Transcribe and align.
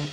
Dobrý 0.00 0.08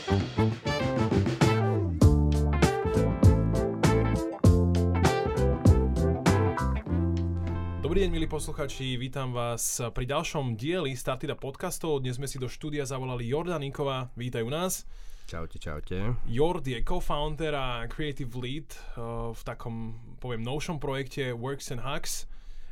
deň, 8.04 8.12
milí 8.12 8.28
posluchači, 8.28 9.00
vítam 9.00 9.32
vás 9.32 9.80
pri 9.96 10.12
ďalšom 10.12 10.60
dieli 10.60 10.92
Startida 10.92 11.40
podcastov. 11.40 12.04
Dnes 12.04 12.20
sme 12.20 12.28
si 12.28 12.36
do 12.36 12.52
štúdia 12.52 12.84
zavolali 12.84 13.32
Jorda 13.32 13.56
Nikova, 13.56 14.12
vítajú 14.20 14.52
nás. 14.52 14.84
Čaute, 15.24 15.56
čaute. 15.56 16.20
Jord 16.28 16.68
je 16.68 16.84
co-founder 16.84 17.56
a 17.56 17.88
creative 17.88 18.36
lead 18.36 18.76
uh, 19.00 19.32
v 19.32 19.42
takom, 19.48 19.96
poviem, 20.20 20.44
novšom 20.44 20.84
projekte 20.84 21.32
Works 21.32 21.72
and 21.72 21.80
Hacks. 21.80 22.28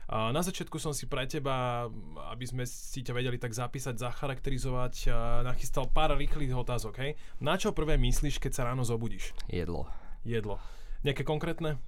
Na 0.05 0.37
začiatku 0.37 0.77
som 0.77 0.93
si 0.93 1.09
pre 1.09 1.25
teba, 1.25 1.89
aby 2.29 2.45
sme 2.45 2.63
si 2.69 3.01
ťa 3.01 3.13
vedeli 3.17 3.41
tak 3.41 3.57
zapísať, 3.57 3.97
zacharakterizovať, 3.97 5.09
nachystal 5.41 5.89
pár 5.89 6.13
rýchlych 6.13 6.53
otázok. 6.53 6.93
Hej? 7.01 7.11
Na 7.41 7.57
čo 7.57 7.73
prvé 7.73 7.97
myslíš, 7.97 8.38
keď 8.38 8.52
sa 8.53 8.70
ráno 8.70 8.85
zobudíš? 8.85 9.33
Jedlo. 9.49 9.89
Jedlo. 10.21 10.61
Nejaké 11.02 11.25
konkrétne? 11.25 11.81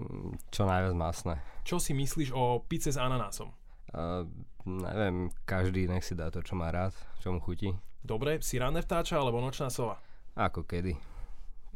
Mm, 0.00 0.36
Čo 0.48 0.64
najviac 0.64 0.96
masné. 0.96 1.34
Čo 1.64 1.76
si 1.76 1.92
myslíš 1.92 2.32
o 2.32 2.64
pice 2.64 2.88
s 2.88 2.96
ananásom? 2.96 3.52
Uh, 3.92 4.24
neviem, 4.64 5.28
každý 5.44 5.86
nech 5.86 6.04
si 6.04 6.16
dá 6.16 6.32
to, 6.32 6.40
čo 6.40 6.56
má 6.56 6.72
rád, 6.72 6.92
čo 7.22 7.32
mu 7.32 7.38
chutí. 7.40 7.70
Dobre, 8.02 8.40
si 8.44 8.56
ranné 8.58 8.80
vtáča 8.82 9.16
alebo 9.20 9.40
nočná 9.40 9.68
sova? 9.72 10.00
Ako 10.36 10.64
kedy. 10.64 10.96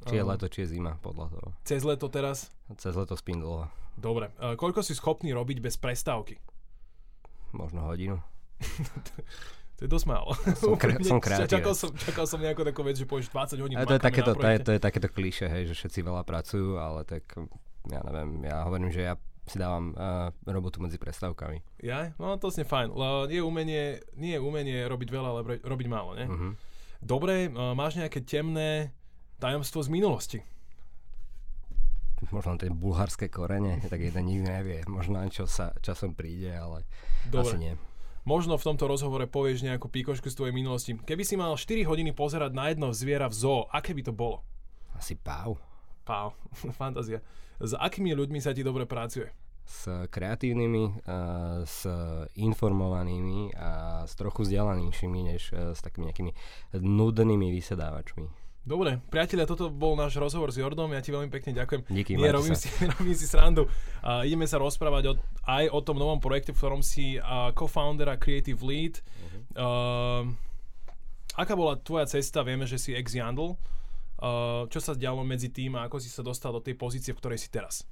Či 0.09 0.15
je 0.16 0.23
Áno. 0.24 0.33
leto, 0.33 0.49
či 0.49 0.65
je 0.65 0.77
zima, 0.77 0.97
podľa 1.05 1.27
toho. 1.33 1.49
Cez 1.69 1.85
leto 1.85 2.09
teraz? 2.09 2.49
Cez 2.80 2.97
leto 2.97 3.16
dlho. 3.16 3.69
Dobre. 4.01 4.33
E, 4.41 4.57
koľko 4.57 4.81
si 4.81 4.97
schopný 4.97 5.37
robiť 5.37 5.61
bez 5.61 5.77
prestávky? 5.77 6.41
Možno 7.53 7.85
hodinu. 7.85 8.19
To 9.81 9.89
je 9.89 9.97
dosť 9.97 10.13
málo. 10.13 10.37
Som 10.61 10.77
Úplne, 10.77 11.01
som 11.01 11.17
kreatívec. 11.25 11.57
čakal, 11.57 11.73
som, 11.73 11.89
čakal 11.97 12.29
som 12.29 12.37
nejakú 12.37 12.69
takú 12.69 12.85
vec, 12.85 13.01
že 13.01 13.09
povieš 13.09 13.33
20 13.33 13.65
hodín 13.65 13.81
A 13.81 13.89
to 13.89 13.97
je, 13.97 14.05
takéto, 14.05 14.37
to, 14.37 14.45
je, 14.45 14.61
to 14.61 14.77
je 14.77 14.81
takéto 14.81 15.09
kliše, 15.09 15.49
hej, 15.49 15.73
že 15.73 15.75
všetci 15.81 16.05
veľa 16.05 16.21
pracujú, 16.21 16.77
ale 16.77 17.09
tak 17.09 17.24
ja 17.89 18.05
neviem, 18.05 18.45
ja 18.45 18.61
hovorím, 18.69 18.93
že 18.93 19.09
ja 19.09 19.16
si 19.49 19.57
dávam 19.57 19.97
uh, 19.97 20.29
robotu 20.45 20.85
medzi 20.85 21.01
prestávkami. 21.01 21.80
Ja? 21.80 22.13
No 22.21 22.37
to 22.37 22.52
znie 22.52 22.69
fajn. 22.69 22.93
Je 23.33 23.41
umenie, 23.41 24.05
nie 24.21 24.37
je 24.37 24.41
umenie 24.45 24.85
robiť 24.85 25.09
veľa, 25.09 25.29
ale 25.33 25.41
ro- 25.49 25.63
robiť 25.65 25.87
málo, 25.89 26.13
ne? 26.13 26.29
Uh-huh. 26.29 26.52
Dobre, 27.01 27.49
e, 27.49 27.51
máš 27.73 27.96
nejaké 27.96 28.21
temné 28.21 28.93
tajomstvo 29.41 29.80
z 29.80 29.89
minulosti? 29.89 30.39
Možno 32.29 32.60
tie 32.60 32.68
bulharské 32.68 33.32
korene, 33.32 33.80
tak 33.93 34.04
jeden 34.04 34.29
nikdy 34.29 34.45
nevie. 34.45 34.79
Možno 34.85 35.24
len 35.24 35.32
čo 35.32 35.49
sa 35.49 35.73
časom 35.80 36.13
príde, 36.13 36.52
ale 36.52 36.85
Dobre. 37.24 37.49
asi 37.49 37.57
nie. 37.57 37.74
Možno 38.29 38.60
v 38.60 38.66
tomto 38.68 38.85
rozhovore 38.85 39.24
povieš 39.24 39.65
nejakú 39.65 39.88
píkošku 39.88 40.29
z 40.29 40.37
tvojej 40.37 40.52
minulosti. 40.52 40.93
Keby 40.93 41.24
si 41.24 41.40
mal 41.40 41.57
4 41.57 41.88
hodiny 41.88 42.12
pozerať 42.12 42.52
na 42.52 42.68
jedno 42.68 42.93
zviera 42.93 43.32
v 43.32 43.35
zoo, 43.35 43.65
aké 43.73 43.96
by 43.96 44.02
to 44.04 44.12
bolo? 44.12 44.45
Asi 44.93 45.16
páv. 45.16 45.57
Pau, 46.04 46.37
fantázia. 46.80 47.24
S 47.60 47.73
akými 47.73 48.12
ľuďmi 48.12 48.40
sa 48.40 48.52
ti 48.52 48.60
dobre 48.60 48.84
pracuje? 48.84 49.32
s 49.71 49.87
kreatívnymi, 50.10 50.84
uh, 51.07 51.62
s 51.62 51.87
informovanými 52.34 53.55
a 53.55 54.02
s 54.02 54.18
trochu 54.18 54.43
vzdelanejšími, 54.43 55.21
než 55.30 55.55
uh, 55.55 55.71
s 55.71 55.80
takými 55.80 56.10
nejakými 56.10 56.32
nudnými 56.74 57.55
vysedávačmi. 57.55 58.40
Dobre, 58.61 59.01
priatelia, 59.09 59.49
toto 59.49 59.73
bol 59.73 59.97
náš 59.97 60.21
rozhovor 60.21 60.53
s 60.53 60.61
Jordom, 60.61 60.93
ja 60.93 61.01
ti 61.01 61.09
veľmi 61.09 61.33
pekne 61.33 61.57
ďakujem. 61.57 61.80
Díky, 61.89 62.13
Nie, 62.21 62.29
robím 62.29 62.53
sa. 62.53 62.69
si, 62.69 62.69
robím 63.01 63.17
si 63.17 63.25
srandu. 63.25 63.65
Uh, 64.05 64.21
ideme 64.28 64.44
sa 64.44 64.61
rozprávať 64.61 65.05
o, 65.09 65.12
aj 65.49 65.65
o 65.72 65.81
tom 65.81 65.97
novom 65.97 66.21
projekte, 66.21 66.53
v 66.53 66.61
ktorom 66.61 66.84
si 66.84 67.17
uh, 67.17 67.56
co-founder 67.56 68.12
a 68.12 68.21
creative 68.21 68.61
lead. 68.61 69.00
Uh, 69.56 70.28
aká 71.41 71.56
bola 71.56 71.81
tvoja 71.81 72.05
cesta? 72.05 72.44
Vieme, 72.44 72.69
že 72.69 72.77
si 72.77 72.93
ex-Jandl. 72.93 73.56
Uh, 74.21 74.69
čo 74.69 74.84
sa 74.84 74.93
dialo 74.93 75.25
medzi 75.25 75.49
tým 75.49 75.81
a 75.81 75.89
ako 75.89 75.97
si 75.97 76.12
sa 76.12 76.21
dostal 76.21 76.53
do 76.53 76.61
tej 76.61 76.77
pozície, 76.77 77.17
v 77.17 77.21
ktorej 77.25 77.41
si 77.41 77.49
teraz? 77.49 77.89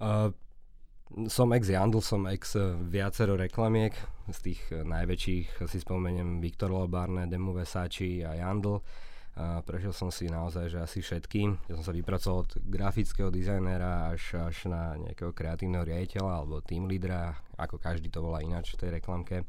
Uh, 0.00 0.32
som 1.28 1.52
ex 1.52 1.68
Jandl, 1.68 2.00
som 2.00 2.24
ex 2.32 2.56
uh, 2.56 2.80
viacero 2.80 3.36
reklamiek, 3.36 3.92
z 4.32 4.38
tých 4.40 4.60
uh, 4.72 4.80
najväčších 4.88 5.68
si 5.68 5.78
spomeniem 5.84 6.40
Viktor 6.40 6.72
Lobarne, 6.72 7.28
Demu 7.28 7.52
Versace 7.52 8.24
a 8.24 8.32
Jandl. 8.40 8.80
Uh, 9.34 9.58
prešiel 9.66 9.90
som 9.90 10.14
si 10.14 10.30
naozaj, 10.30 10.70
že 10.70 10.78
asi 10.78 11.02
všetkým. 11.02 11.58
Ja 11.66 11.74
som 11.74 11.82
sa 11.82 11.90
vypracoval 11.90 12.46
od 12.46 12.50
grafického 12.70 13.34
dizajnera 13.34 14.14
až, 14.14 14.38
až 14.38 14.70
na 14.70 14.94
nejakého 14.94 15.34
kreatívneho 15.34 15.82
riaditeľa 15.82 16.32
alebo 16.38 16.62
team 16.62 16.86
lídra, 16.86 17.34
ako 17.58 17.82
každý 17.82 18.14
to 18.14 18.22
volá 18.22 18.38
ináč 18.46 18.78
v 18.78 18.86
tej 18.86 18.90
reklamke. 19.02 19.42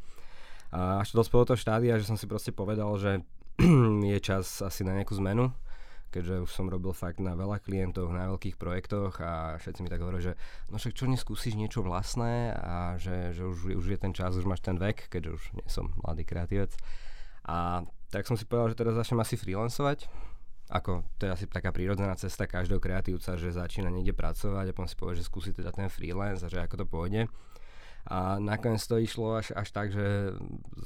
A 0.74 1.06
až 1.06 1.14
to 1.14 1.22
dospelo 1.22 1.46
do 1.46 1.54
toho 1.54 1.62
štádia, 1.62 2.02
že 2.02 2.10
som 2.10 2.18
si 2.18 2.26
proste 2.26 2.50
povedal, 2.50 2.90
že 2.98 3.22
je 4.10 4.18
čas 4.26 4.66
asi 4.66 4.82
na 4.82 4.98
nejakú 4.98 5.14
zmenu, 5.22 5.54
keďže 6.10 6.50
už 6.50 6.52
som 6.52 6.66
robil 6.66 6.90
fakt 6.90 7.22
na 7.22 7.38
veľa 7.38 7.62
klientov, 7.62 8.10
na 8.10 8.26
veľkých 8.34 8.58
projektoch 8.58 9.22
a 9.22 9.62
všetci 9.62 9.86
mi 9.86 9.90
tak 9.94 10.02
hovorili, 10.02 10.32
že 10.32 10.40
no 10.74 10.82
však 10.82 10.98
čo 10.98 11.06
neskúsiš 11.06 11.54
niečo 11.54 11.86
vlastné 11.86 12.58
a 12.58 12.98
že, 12.98 13.38
že 13.38 13.46
už, 13.46 13.78
už 13.78 13.86
je 13.86 14.00
ten 14.02 14.18
čas, 14.18 14.34
už 14.34 14.50
máš 14.50 14.66
ten 14.66 14.82
vek, 14.82 15.14
keďže 15.14 15.30
už 15.30 15.44
nie 15.62 15.68
som 15.70 15.94
mladý 16.02 16.26
kreatívec. 16.26 16.74
A 17.46 17.86
tak 18.16 18.32
som 18.32 18.40
si 18.40 18.48
povedal, 18.48 18.72
že 18.72 18.80
teraz 18.80 18.96
začnem 18.96 19.20
asi 19.20 19.36
freelancovať. 19.36 20.08
Ako, 20.72 21.04
to 21.20 21.28
je 21.28 21.36
asi 21.36 21.46
taká 21.46 21.76
prírodzená 21.76 22.16
cesta 22.16 22.48
každého 22.48 22.80
kreatívca, 22.80 23.36
že 23.36 23.54
začína 23.54 23.92
niekde 23.92 24.16
pracovať 24.16 24.72
a 24.72 24.74
potom 24.74 24.88
si 24.88 24.96
povie, 24.96 25.20
že 25.20 25.28
skúsi 25.28 25.52
teda 25.52 25.76
ten 25.76 25.92
freelance 25.92 26.42
a 26.42 26.50
že 26.50 26.64
ako 26.64 26.80
to 26.80 26.86
pôjde. 26.88 27.22
A 28.08 28.40
nakoniec 28.40 28.82
to 28.82 28.98
išlo 28.98 29.36
až, 29.36 29.52
až 29.52 29.68
tak, 29.70 29.92
že 29.92 30.34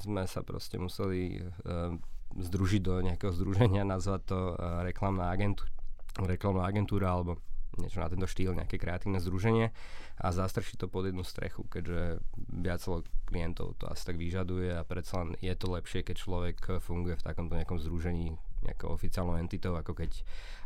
sme 0.03 0.25
sa 0.25 0.41
proste 0.43 0.81
museli 0.81 1.39
uh, 1.39 1.95
združiť 2.33 2.81
do 2.81 2.99
nejakého 3.05 3.31
združenia, 3.31 3.87
nazvať 3.87 4.21
to 4.25 4.39
uh, 4.57 4.83
reklamná, 4.83 5.31
agentú- 5.31 5.69
reklamná 6.17 6.65
agentúra 6.65 7.15
alebo 7.15 7.39
niečo 7.79 8.03
na 8.03 8.11
tento 8.11 8.27
štýl, 8.27 8.51
nejaké 8.53 8.75
kreatívne 8.75 9.23
združenie 9.23 9.71
a 10.19 10.27
zastršiť 10.29 10.75
to 10.75 10.87
pod 10.91 11.07
jednu 11.07 11.23
strechu, 11.23 11.63
keďže 11.71 12.19
viacero 12.51 13.01
klientov 13.25 13.79
to 13.79 13.87
asi 13.87 14.03
tak 14.03 14.19
vyžaduje 14.19 14.75
a 14.75 14.83
predsa 14.83 15.23
len 15.23 15.39
je 15.39 15.55
to 15.55 15.71
lepšie, 15.71 16.03
keď 16.03 16.15
človek 16.19 16.57
funguje 16.83 17.15
v 17.15 17.25
takomto 17.25 17.55
nejakom 17.55 17.79
združení 17.79 18.35
nejakou 18.59 18.91
oficiálnou 18.91 19.39
entitou, 19.39 19.79
ako 19.79 19.95
keď 19.95 20.19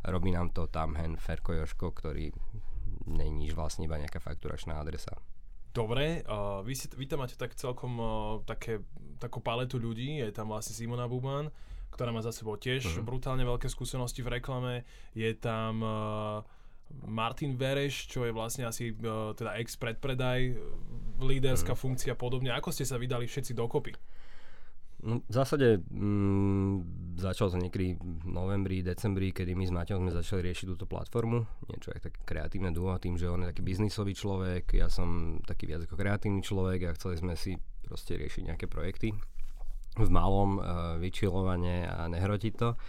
robí 0.10 0.34
nám 0.34 0.50
to 0.50 0.66
tam 0.66 0.98
hen 0.98 1.14
Ferko 1.14 1.54
Joško, 1.54 1.94
ktorý 1.94 2.34
není 3.06 3.54
vlastne 3.54 3.86
iba 3.86 4.02
nejaká 4.02 4.18
fakturačná 4.18 4.82
adresa. 4.82 5.14
Dobre, 5.74 6.22
uh, 6.30 6.62
vy, 6.62 6.74
si, 6.78 6.86
vy 6.94 7.10
tam 7.10 7.26
máte 7.26 7.34
tak 7.34 7.58
celkom 7.58 7.98
uh, 7.98 8.08
také, 8.46 8.82
takú 9.18 9.42
paletu 9.42 9.82
ľudí, 9.82 10.22
je 10.22 10.30
tam 10.30 10.54
vlastne 10.54 10.74
Simona 10.78 11.10
Buban, 11.10 11.50
ktorá 11.90 12.14
má 12.14 12.22
za 12.22 12.30
sebou 12.30 12.58
tiež 12.58 13.02
Mhm. 13.02 13.06
brutálne 13.06 13.42
veľké 13.46 13.70
skúsenosti 13.70 14.22
v 14.22 14.38
reklame, 14.38 14.86
je 15.18 15.34
tam 15.34 15.82
uh, 15.82 16.46
Martin 17.08 17.58
Vereš, 17.58 18.08
čo 18.08 18.24
je 18.24 18.32
vlastne 18.32 18.70
asi 18.70 18.94
uh, 18.94 19.34
teda 19.34 19.58
ex 19.60 19.76
predpredaj, 19.76 20.56
líderská 21.20 21.74
funkcia 21.74 22.14
a 22.14 22.20
podobne. 22.20 22.54
Ako 22.54 22.74
ste 22.74 22.86
sa 22.86 23.00
vydali 23.00 23.28
všetci 23.28 23.54
dokopy? 23.54 23.94
No, 25.04 25.20
v 25.20 25.34
zásade 25.36 25.84
mm, 25.92 27.20
začalo 27.20 27.52
to 27.52 27.60
niekedy 27.60 28.00
v 28.00 28.24
novembri, 28.24 28.80
decembri, 28.80 29.36
kedy 29.36 29.52
my 29.52 29.68
s 29.68 29.76
Maťom 29.76 30.00
sme 30.00 30.12
začali 30.16 30.48
riešiť 30.48 30.66
túto 30.72 30.88
platformu. 30.88 31.44
Niečo 31.68 31.92
ako 31.92 32.08
také 32.08 32.20
kreatívne 32.24 32.72
duo, 32.72 32.96
tým, 32.96 33.20
že 33.20 33.28
on 33.28 33.44
je 33.44 33.52
taký 33.52 33.68
biznisový 33.68 34.16
človek, 34.16 34.80
ja 34.80 34.88
som 34.88 35.40
taký 35.44 35.68
viac 35.68 35.84
ako 35.84 36.00
kreatívny 36.00 36.40
človek 36.40 36.88
a 36.88 36.96
chceli 36.96 37.20
sme 37.20 37.36
si 37.36 37.60
proste 37.84 38.16
riešiť 38.16 38.48
nejaké 38.48 38.72
projekty 38.72 39.12
v 40.00 40.10
malom, 40.10 40.58
uh, 40.58 40.96
vyčilovanie 41.04 41.84
a 41.84 42.08
nehrotiť 42.08 42.54
to. 42.56 42.80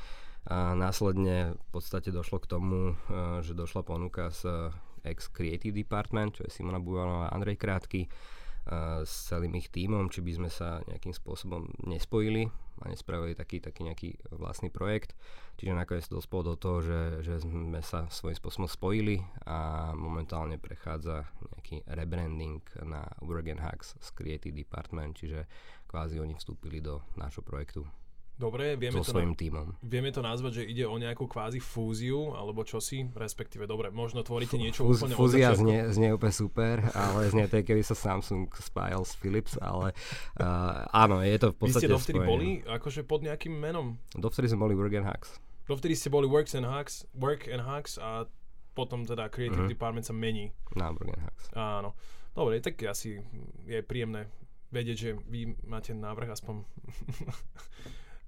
A 0.45 0.77
následne 0.77 1.57
v 1.57 1.67
podstate 1.73 2.13
došlo 2.13 2.37
k 2.45 2.51
tomu, 2.51 2.93
uh, 2.93 3.41
že 3.41 3.57
došla 3.57 3.81
ponuka 3.81 4.29
z 4.29 4.69
ex 5.01 5.33
Creative 5.33 5.73
Department, 5.73 6.37
čo 6.37 6.45
je 6.45 6.53
Simona 6.53 6.81
Bujanová 6.81 7.29
a 7.29 7.33
Andrej 7.33 7.57
Krátky, 7.57 8.05
uh, 8.05 9.01
s 9.09 9.33
celým 9.33 9.57
ich 9.57 9.73
tímom, 9.73 10.13
či 10.13 10.21
by 10.21 10.33
sme 10.37 10.51
sa 10.53 10.85
nejakým 10.85 11.17
spôsobom 11.17 11.65
nespojili 11.89 12.45
a 12.85 12.93
nespravili 12.93 13.33
taký, 13.33 13.65
taký 13.65 13.89
nejaký 13.89 14.11
vlastný 14.37 14.69
projekt. 14.69 15.17
Čiže 15.57 15.73
nakoniec 15.73 16.11
dospolo 16.11 16.53
do 16.53 16.57
toho, 16.61 16.79
že, 16.83 17.01
že 17.23 17.35
sme 17.41 17.81
sa 17.81 18.11
svojím 18.11 18.37
spôsobom 18.37 18.69
spojili 18.69 19.23
a 19.47 19.91
momentálne 19.97 20.59
prechádza 20.61 21.25
nejaký 21.57 21.87
rebranding 21.89 22.61
na 22.85 23.07
Work 23.23 23.49
Hacks 23.57 23.97
z 23.97 24.09
Creative 24.13 24.53
Department, 24.53 25.15
čiže 25.17 25.47
kvázi 25.87 26.19
oni 26.19 26.35
vstúpili 26.35 26.83
do 26.83 27.01
nášho 27.15 27.41
projektu 27.41 27.87
Dobre, 28.35 28.75
vieme 28.75 28.99
so 28.99 29.07
to, 29.07 29.15
svojím 29.15 29.31
na, 29.31 29.39
tímom. 29.39 29.67
vieme 29.79 30.11
to 30.11 30.19
nazvať, 30.19 30.53
že 30.59 30.63
ide 30.67 30.85
o 30.85 30.95
nejakú 30.95 31.25
kvázi 31.25 31.57
fúziu, 31.57 32.35
alebo 32.35 32.61
čosi, 32.61 33.07
respektíve, 33.09 33.63
dobre, 33.65 33.89
možno 33.89 34.21
tvoríte 34.21 34.57
niečo 34.57 34.83
Fúz, 34.83 35.01
úplne 35.01 35.15
fúzia 35.15 35.55
znie, 35.55 35.87
znie 35.89 36.11
úplne 36.11 36.35
super, 36.35 36.83
ale 36.91 37.29
znie 37.29 37.47
to, 37.47 37.63
keby 37.63 37.81
sa 37.81 37.95
Samsung 37.95 38.51
spájal 38.53 39.03
s 39.03 39.15
Philips, 39.15 39.55
ale 39.57 39.95
uh, 40.37 40.83
áno, 40.91 41.23
je 41.23 41.37
to 41.37 41.47
v 41.49 41.55
Vy 41.55 41.61
podstate 41.63 41.79
ste 41.81 41.95
dovtedy 41.95 42.19
spojené. 42.19 42.29
boli 42.29 42.49
akože 42.61 43.01
pod 43.03 43.21
nejakým 43.23 43.55
menom? 43.55 43.87
Dovtedy 44.13 44.51
sme 44.51 44.59
boli 44.61 44.75
Work 44.75 44.95
and 44.95 45.07
Hacks. 45.07 45.39
Dovtedy 45.65 45.95
ste 45.95 46.11
boli 46.11 46.27
Works 46.27 46.53
and 46.53 46.67
Hacks, 46.67 47.07
Work 47.15 47.47
and 47.47 47.63
Hacks 47.63 47.97
a 47.97 48.27
potom 48.75 49.07
teda 49.07 49.31
Creative 49.31 49.63
Mhm. 49.63 49.71
Department 49.71 50.03
sa 50.03 50.13
mení. 50.13 50.51
Na 50.75 50.91
Work 50.91 51.07
and 51.09 51.23
Hacks. 51.23 51.45
Áno. 51.55 51.95
Dobre, 52.31 52.59
tak 52.59 52.83
asi 52.83 53.23
je 53.63 53.79
príjemné 53.81 54.27
vedieť, 54.69 54.97
že 54.99 55.11
vy 55.25 55.55
máte 55.63 55.95
návrh 55.95 56.35
aspoň 56.35 56.67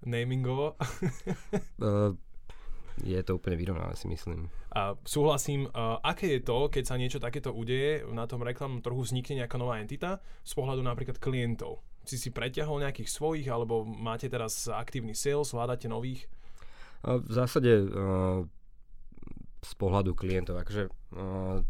namingovo. 0.05 0.77
uh, 1.85 2.13
je 3.05 3.21
to 3.21 3.37
úplne 3.37 3.57
vyrovnané, 3.61 3.93
si 3.97 4.09
myslím. 4.09 4.49
A 4.73 4.97
súhlasím, 5.05 5.69
uh, 5.69 6.01
aké 6.01 6.37
je 6.37 6.41
to, 6.45 6.69
keď 6.73 6.85
sa 6.85 6.97
niečo 6.97 7.21
takéto 7.21 7.53
udeje, 7.53 8.05
na 8.13 8.25
tom 8.25 8.41
reklamnom 8.45 8.81
trhu 8.81 9.01
vznikne 9.01 9.45
nejaká 9.45 9.57
nová 9.61 9.81
entita 9.81 10.21
z 10.45 10.53
pohľadu 10.57 10.81
napríklad 10.85 11.21
klientov. 11.21 11.85
Si 12.07 12.17
si 12.17 12.31
preťahol 12.33 12.85
nejakých 12.85 13.11
svojich, 13.11 13.49
alebo 13.51 13.85
máte 13.85 14.31
teraz 14.31 14.69
aktívny 14.69 15.13
sales, 15.13 15.53
hľadáte 15.53 15.89
nových? 15.89 16.29
Uh, 17.05 17.21
v 17.21 17.33
zásade 17.33 17.73
uh, 17.85 18.45
z 19.61 19.73
pohľadu 19.77 20.17
klientov, 20.17 20.57
akože 20.61 20.89
uh, 20.89 21.61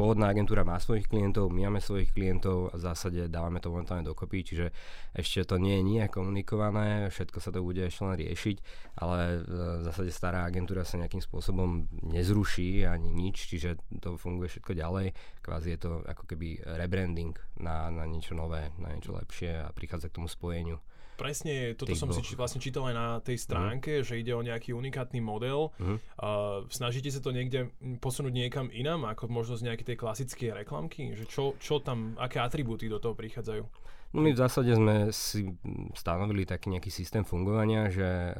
pôvodná 0.00 0.32
agentúra 0.32 0.64
má 0.64 0.80
svojich 0.80 1.12
klientov, 1.12 1.52
my 1.52 1.68
máme 1.68 1.84
svojich 1.84 2.16
klientov 2.16 2.72
a 2.72 2.80
v 2.80 2.88
zásade 2.88 3.28
dávame 3.28 3.60
to 3.60 3.68
momentálne 3.68 4.08
dokopy, 4.08 4.40
čiže 4.40 4.72
ešte 5.12 5.44
to 5.44 5.60
nie 5.60 5.76
je 5.76 5.84
nijak 5.84 6.16
komunikované, 6.16 7.12
všetko 7.12 7.36
sa 7.36 7.52
to 7.52 7.60
bude 7.60 7.84
ešte 7.84 8.08
len 8.08 8.16
riešiť, 8.16 8.56
ale 8.96 9.44
v 9.44 9.82
zásade 9.84 10.08
stará 10.08 10.48
agentúra 10.48 10.88
sa 10.88 10.96
nejakým 10.96 11.20
spôsobom 11.20 11.84
nezruší 12.16 12.88
ani 12.88 13.12
nič, 13.12 13.52
čiže 13.52 13.76
to 14.00 14.16
funguje 14.16 14.48
všetko 14.48 14.72
ďalej. 14.72 15.12
Kvázi 15.44 15.76
je 15.76 15.78
to 15.84 16.00
ako 16.08 16.24
keby 16.24 16.64
rebranding 16.80 17.36
na, 17.60 17.92
na 17.92 18.08
niečo 18.08 18.32
nové, 18.32 18.72
na 18.80 18.96
niečo 18.96 19.12
lepšie 19.12 19.68
a 19.68 19.68
prichádza 19.68 20.08
k 20.08 20.16
tomu 20.16 20.32
spojeniu 20.32 20.80
presne, 21.20 21.76
toto 21.76 21.92
som 21.92 22.08
si 22.08 22.24
či, 22.24 22.32
vlastne 22.32 22.64
čítal 22.64 22.88
aj 22.88 22.96
na 22.96 23.08
tej 23.20 23.36
mhm. 23.36 23.44
stránke, 23.44 23.92
uh-huh. 24.00 24.06
že 24.08 24.16
ide 24.16 24.32
o 24.32 24.40
nejaký 24.40 24.72
unikátny 24.72 25.20
model. 25.20 25.76
Uh-huh. 25.76 26.00
Uh, 26.16 26.64
snažíte 26.72 27.12
sa 27.12 27.20
to 27.20 27.36
niekde 27.36 27.68
posunúť 28.00 28.32
niekam 28.32 28.72
inám, 28.72 29.04
ako 29.12 29.28
možno 29.28 29.60
z 29.60 29.68
nejakej 29.68 29.92
tej 29.92 29.96
klasickej 30.00 30.64
reklamky? 30.64 31.12
Že 31.12 31.24
čo, 31.28 31.44
čo 31.60 31.84
tam, 31.84 32.16
aké 32.16 32.40
atribúty 32.40 32.88
do 32.88 32.96
toho 32.96 33.12
prichádzajú? 33.12 33.62
No 34.10 34.26
my 34.26 34.34
v 34.34 34.42
zásade 34.42 34.74
sme 34.74 35.14
si 35.14 35.54
stanovili 35.94 36.42
taký 36.42 36.74
nejaký 36.74 36.90
systém 36.90 37.22
fungovania, 37.22 37.94
že 37.94 38.34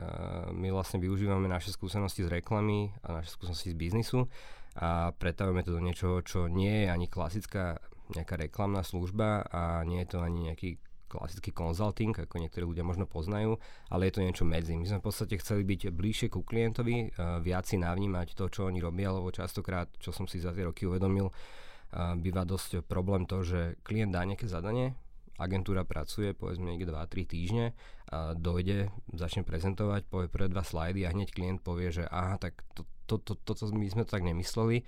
my 0.51 0.67
vlastne 0.75 0.99
využívame 0.99 1.47
naše 1.47 1.71
skúsenosti 1.71 2.27
z 2.27 2.43
reklamy 2.43 2.91
a 3.07 3.23
naše 3.23 3.31
skúsenosti 3.31 3.71
z 3.71 3.79
biznisu 3.79 4.27
a 4.75 5.15
pretavujeme 5.15 5.63
to 5.63 5.75
do 5.75 5.79
niečoho, 5.79 6.27
čo 6.27 6.51
nie 6.51 6.87
je 6.87 6.87
ani 6.91 7.07
klasická 7.07 7.79
nejaká 8.11 8.35
reklamná 8.35 8.83
služba 8.83 9.47
a 9.47 9.87
nie 9.87 10.03
je 10.03 10.09
to 10.11 10.19
ani 10.27 10.51
nejaký 10.51 10.83
klasický 11.11 11.51
consulting, 11.51 12.15
ako 12.15 12.39
niektorí 12.39 12.63
ľudia 12.63 12.87
možno 12.87 13.11
poznajú, 13.11 13.59
ale 13.91 14.07
je 14.07 14.15
to 14.15 14.23
niečo 14.23 14.45
medzi. 14.47 14.79
My 14.79 14.87
sme 14.87 15.03
v 15.03 15.07
podstate 15.11 15.35
chceli 15.43 15.67
byť 15.67 15.91
bližšie 15.91 16.31
ku 16.31 16.47
klientovi, 16.47 17.11
uh, 17.11 17.43
viac 17.43 17.67
si 17.67 17.75
navnímať 17.75 18.39
to, 18.39 18.47
čo 18.47 18.71
oni 18.71 18.79
robia, 18.79 19.11
lebo 19.11 19.35
častokrát, 19.35 19.91
čo 19.99 20.15
som 20.15 20.31
si 20.31 20.39
za 20.39 20.55
tie 20.55 20.71
roky 20.71 20.87
uvedomil, 20.87 21.27
uh, 21.27 22.15
býva 22.15 22.47
dosť 22.47 22.87
problém 22.87 23.27
to, 23.27 23.43
že 23.43 23.83
klient 23.83 24.15
dá 24.15 24.23
nejaké 24.23 24.47
zadanie, 24.47 24.95
agentúra 25.41 25.89
pracuje 25.89 26.37
povedzme 26.37 26.71
niekde 26.71 26.93
2-3 26.93 27.25
týždne, 27.27 27.67
a 28.13 28.37
dojde, 28.37 28.93
začne 29.17 29.43
prezentovať, 29.43 30.05
povie 30.07 30.29
prvé 30.29 30.53
dva 30.53 30.61
slajdy 30.61 31.09
a 31.09 31.13
hneď 31.17 31.33
klient 31.33 31.61
povie, 31.65 31.89
že 31.91 32.05
aha, 32.05 32.37
tak 32.37 32.61
to, 32.77 32.85
to, 33.09 33.17
to, 33.23 33.33
toto 33.41 33.67
my 33.73 33.89
sme 33.89 34.05
to 34.05 34.13
tak 34.13 34.27
nemysleli 34.27 34.85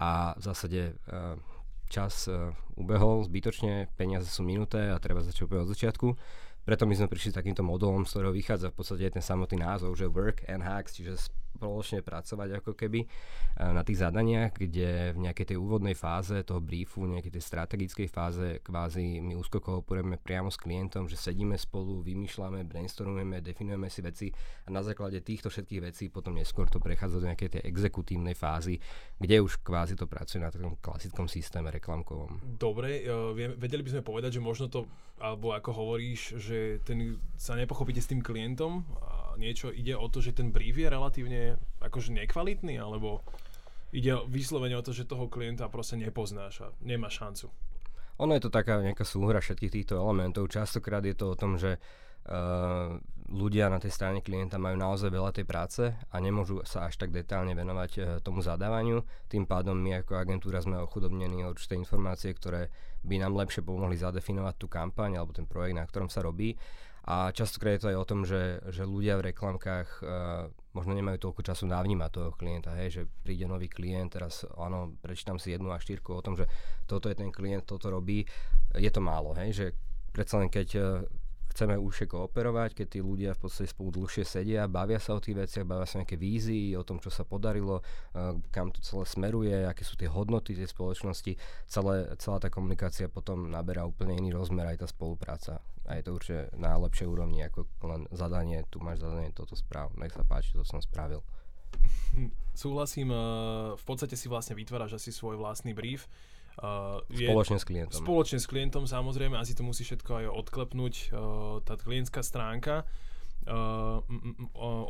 a 0.00 0.32
v 0.38 0.42
zásade 0.42 0.96
uh, 1.12 1.36
čas 1.90 2.30
uh, 2.30 2.54
ubehol 2.78 3.26
zbytočne, 3.26 3.90
peniaze 3.98 4.30
sú 4.30 4.46
minuté 4.46 4.94
a 4.94 5.02
treba 5.02 5.26
začať 5.26 5.50
úplne 5.50 5.66
od 5.66 5.72
začiatku. 5.74 6.08
Preto 6.62 6.86
my 6.86 6.94
sme 6.94 7.10
prišli 7.10 7.34
s 7.34 7.38
takýmto 7.42 7.66
modelom, 7.66 8.06
z 8.06 8.14
ktorého 8.14 8.36
vychádza 8.36 8.70
v 8.70 8.76
podstate 8.78 9.10
ten 9.10 9.24
samotný 9.24 9.58
názov, 9.58 9.98
že 9.98 10.06
work 10.06 10.46
and 10.46 10.62
hacks, 10.62 10.94
čiže 10.94 11.18
spoločne 11.60 12.00
pracovať 12.00 12.64
ako 12.64 12.72
keby 12.72 13.04
na 13.60 13.84
tých 13.84 14.00
zadaniach, 14.00 14.56
kde 14.56 15.12
v 15.12 15.28
nejakej 15.28 15.52
tej 15.52 15.58
úvodnej 15.60 15.92
fáze 15.92 16.40
toho 16.48 16.64
briefu, 16.64 17.04
nejakej 17.04 17.36
tej 17.36 17.44
strategickej 17.44 18.08
fáze 18.08 18.64
kvázi 18.64 19.20
my 19.20 19.36
úzko 19.36 19.60
kooperujeme 19.60 20.16
priamo 20.16 20.48
s 20.48 20.56
klientom, 20.56 21.04
že 21.04 21.20
sedíme 21.20 21.60
spolu, 21.60 22.00
vymýšľame, 22.00 22.64
brainstormujeme, 22.64 23.44
definujeme 23.44 23.92
si 23.92 24.00
veci 24.00 24.26
a 24.64 24.72
na 24.72 24.80
základe 24.80 25.20
týchto 25.20 25.52
všetkých 25.52 25.84
vecí 25.84 26.08
potom 26.08 26.32
neskôr 26.32 26.64
to 26.72 26.80
prechádza 26.80 27.20
do 27.20 27.28
nejakej 27.28 27.60
tej 27.60 27.62
exekutívnej 27.68 28.32
fázy, 28.32 28.80
kde 29.20 29.44
už 29.44 29.60
kvázi 29.60 30.00
to 30.00 30.08
pracuje 30.08 30.40
na 30.40 30.48
takom 30.48 30.80
klasickom 30.80 31.28
systéme 31.28 31.68
reklamkovom. 31.68 32.40
Dobre, 32.56 33.04
vedeli 33.60 33.84
by 33.84 34.00
sme 34.00 34.06
povedať, 34.06 34.40
že 34.40 34.40
možno 34.40 34.72
to, 34.72 34.88
alebo 35.20 35.52
ako 35.52 35.76
hovoríš, 35.76 36.40
že 36.40 36.80
ten 36.80 37.20
sa 37.36 37.52
nepochopíte 37.52 38.00
s 38.00 38.08
tým 38.08 38.24
klientom 38.24 38.86
niečo 39.40 39.72
ide 39.72 39.96
o 39.96 40.04
to, 40.12 40.20
že 40.20 40.36
ten 40.36 40.52
brief 40.52 40.76
je 40.76 40.92
relatívne 40.92 41.56
akože 41.80 42.12
nekvalitný, 42.12 42.76
alebo 42.76 43.24
ide 43.90 44.20
vyslovene 44.28 44.76
o 44.76 44.84
to, 44.84 44.92
že 44.92 45.08
toho 45.08 45.26
klienta 45.26 45.66
proste 45.72 45.96
nepoznáš 45.96 46.62
a 46.62 46.68
nemá 46.84 47.08
šancu. 47.08 47.48
Ono 48.20 48.36
je 48.36 48.44
to 48.44 48.52
taká 48.52 48.84
nejaká 48.84 49.02
súhra 49.02 49.40
všetkých 49.40 49.72
týchto 49.80 49.96
elementov. 49.96 50.52
Častokrát 50.52 51.00
je 51.00 51.16
to 51.16 51.32
o 51.32 51.38
tom, 51.40 51.56
že 51.56 51.80
uh, 51.80 53.00
ľudia 53.32 53.72
na 53.72 53.80
tej 53.80 53.96
strane 53.96 54.20
klienta 54.20 54.60
majú 54.60 54.76
naozaj 54.76 55.08
veľa 55.08 55.32
tej 55.32 55.48
práce 55.48 55.88
a 55.88 56.16
nemôžu 56.20 56.60
sa 56.68 56.84
až 56.84 57.00
tak 57.00 57.16
detálne 57.16 57.56
venovať 57.56 57.90
uh, 57.96 58.04
tomu 58.20 58.44
zadávaniu. 58.44 59.00
Tým 59.24 59.48
pádom 59.48 59.72
my 59.72 60.04
ako 60.04 60.20
agentúra 60.20 60.60
sme 60.60 60.76
ochudobnení 60.84 61.48
o 61.48 61.56
určité 61.56 61.80
informácie, 61.80 62.36
ktoré 62.36 62.68
by 63.00 63.24
nám 63.24 63.40
lepšie 63.40 63.64
pomohli 63.64 63.96
zadefinovať 63.96 64.54
tú 64.60 64.68
kampaň 64.68 65.16
alebo 65.16 65.32
ten 65.32 65.48
projekt, 65.48 65.80
na 65.80 65.88
ktorom 65.88 66.12
sa 66.12 66.20
robí. 66.20 66.60
A 67.08 67.32
častokrát 67.32 67.80
je 67.80 67.82
to 67.86 67.90
aj 67.92 67.98
o 67.98 68.08
tom, 68.08 68.20
že, 68.28 68.60
že 68.68 68.84
ľudia 68.84 69.16
v 69.16 69.32
reklamkách 69.32 69.88
uh, 70.04 70.52
možno 70.76 70.92
nemajú 70.92 71.18
toľko 71.18 71.40
času 71.42 71.64
navnímať 71.66 72.10
toho 72.12 72.30
klienta, 72.36 72.76
hej, 72.76 72.88
že 72.92 73.02
príde 73.24 73.48
nový 73.48 73.66
klient, 73.66 74.14
teraz 74.14 74.44
áno, 74.54 74.94
prečítam 75.00 75.40
si 75.40 75.50
jednu 75.50 75.72
a 75.72 75.80
štyrku 75.80 76.12
o 76.12 76.22
tom, 76.22 76.36
že 76.36 76.46
toto 76.84 77.08
je 77.08 77.16
ten 77.16 77.32
klient, 77.32 77.64
toto 77.64 77.90
robí, 77.90 78.22
je 78.76 78.90
to 78.92 79.00
málo, 79.00 79.34
hej, 79.34 79.50
že 79.50 79.66
predsa 80.12 80.38
len 80.38 80.52
keď 80.52 80.68
uh, 80.76 80.84
chceme 81.50 81.74
užšie 81.74 82.06
kooperovať, 82.06 82.78
keď 82.78 82.86
tí 82.86 83.00
ľudia 83.02 83.34
v 83.34 83.42
podstate 83.42 83.66
spolu 83.66 83.90
dlhšie 83.98 84.22
sedia, 84.22 84.70
bavia 84.70 85.02
sa 85.02 85.18
o 85.18 85.20
tých 85.20 85.34
veciach, 85.34 85.66
bavia 85.66 85.86
sa 85.88 85.98
o 85.98 86.00
nejaké 86.06 86.14
vízii, 86.14 86.78
o 86.78 86.86
tom, 86.86 87.02
čo 87.02 87.10
sa 87.10 87.26
podarilo, 87.26 87.82
uh, 87.82 88.38
kam 88.54 88.70
to 88.70 88.78
celé 88.86 89.04
smeruje, 89.08 89.56
aké 89.66 89.82
sú 89.82 89.98
tie 89.98 90.06
hodnoty 90.06 90.54
tej 90.54 90.70
spoločnosti. 90.70 91.34
Celé, 91.66 92.14
celá 92.22 92.38
tá 92.38 92.46
komunikácia 92.46 93.10
potom 93.10 93.50
naberá 93.50 93.82
úplne 93.82 94.14
iný 94.14 94.30
rozmer 94.38 94.68
aj 94.70 94.84
tá 94.84 94.86
spolupráca. 94.86 95.58
A 95.90 95.98
je 95.98 96.06
to 96.06 96.14
určite 96.14 96.54
na 96.54 96.78
lepšej 96.78 97.10
úrovni 97.10 97.42
ako 97.42 97.66
len 97.82 98.06
zadanie, 98.14 98.62
tu 98.70 98.78
máš 98.78 99.02
zadanie, 99.02 99.34
toto 99.34 99.58
správ, 99.58 99.90
nech 99.98 100.14
sa 100.14 100.22
páči, 100.22 100.54
to 100.54 100.62
som 100.62 100.78
spravil. 100.78 101.26
Súhlasím, 102.54 103.10
uh, 103.10 103.74
v 103.74 103.84
podstate 103.84 104.14
si 104.14 104.30
vlastne 104.30 104.54
vytváraš 104.54 105.02
asi 105.02 105.10
svoj 105.10 105.34
vlastný 105.34 105.74
brief 105.74 106.06
Uh, 106.60 107.00
spoločne 107.08 107.56
s 107.56 107.64
klientom. 107.64 108.04
Spoločne 108.04 108.38
s 108.42 108.44
klientom 108.44 108.84
samozrejme, 108.84 109.32
asi 109.38 109.56
to 109.56 109.64
musí 109.64 109.80
všetko 109.80 110.12
aj 110.12 110.26
odklepnúť 110.44 110.94
uh, 111.08 111.62
tá 111.64 111.80
klientská 111.80 112.20
stránka. 112.20 112.84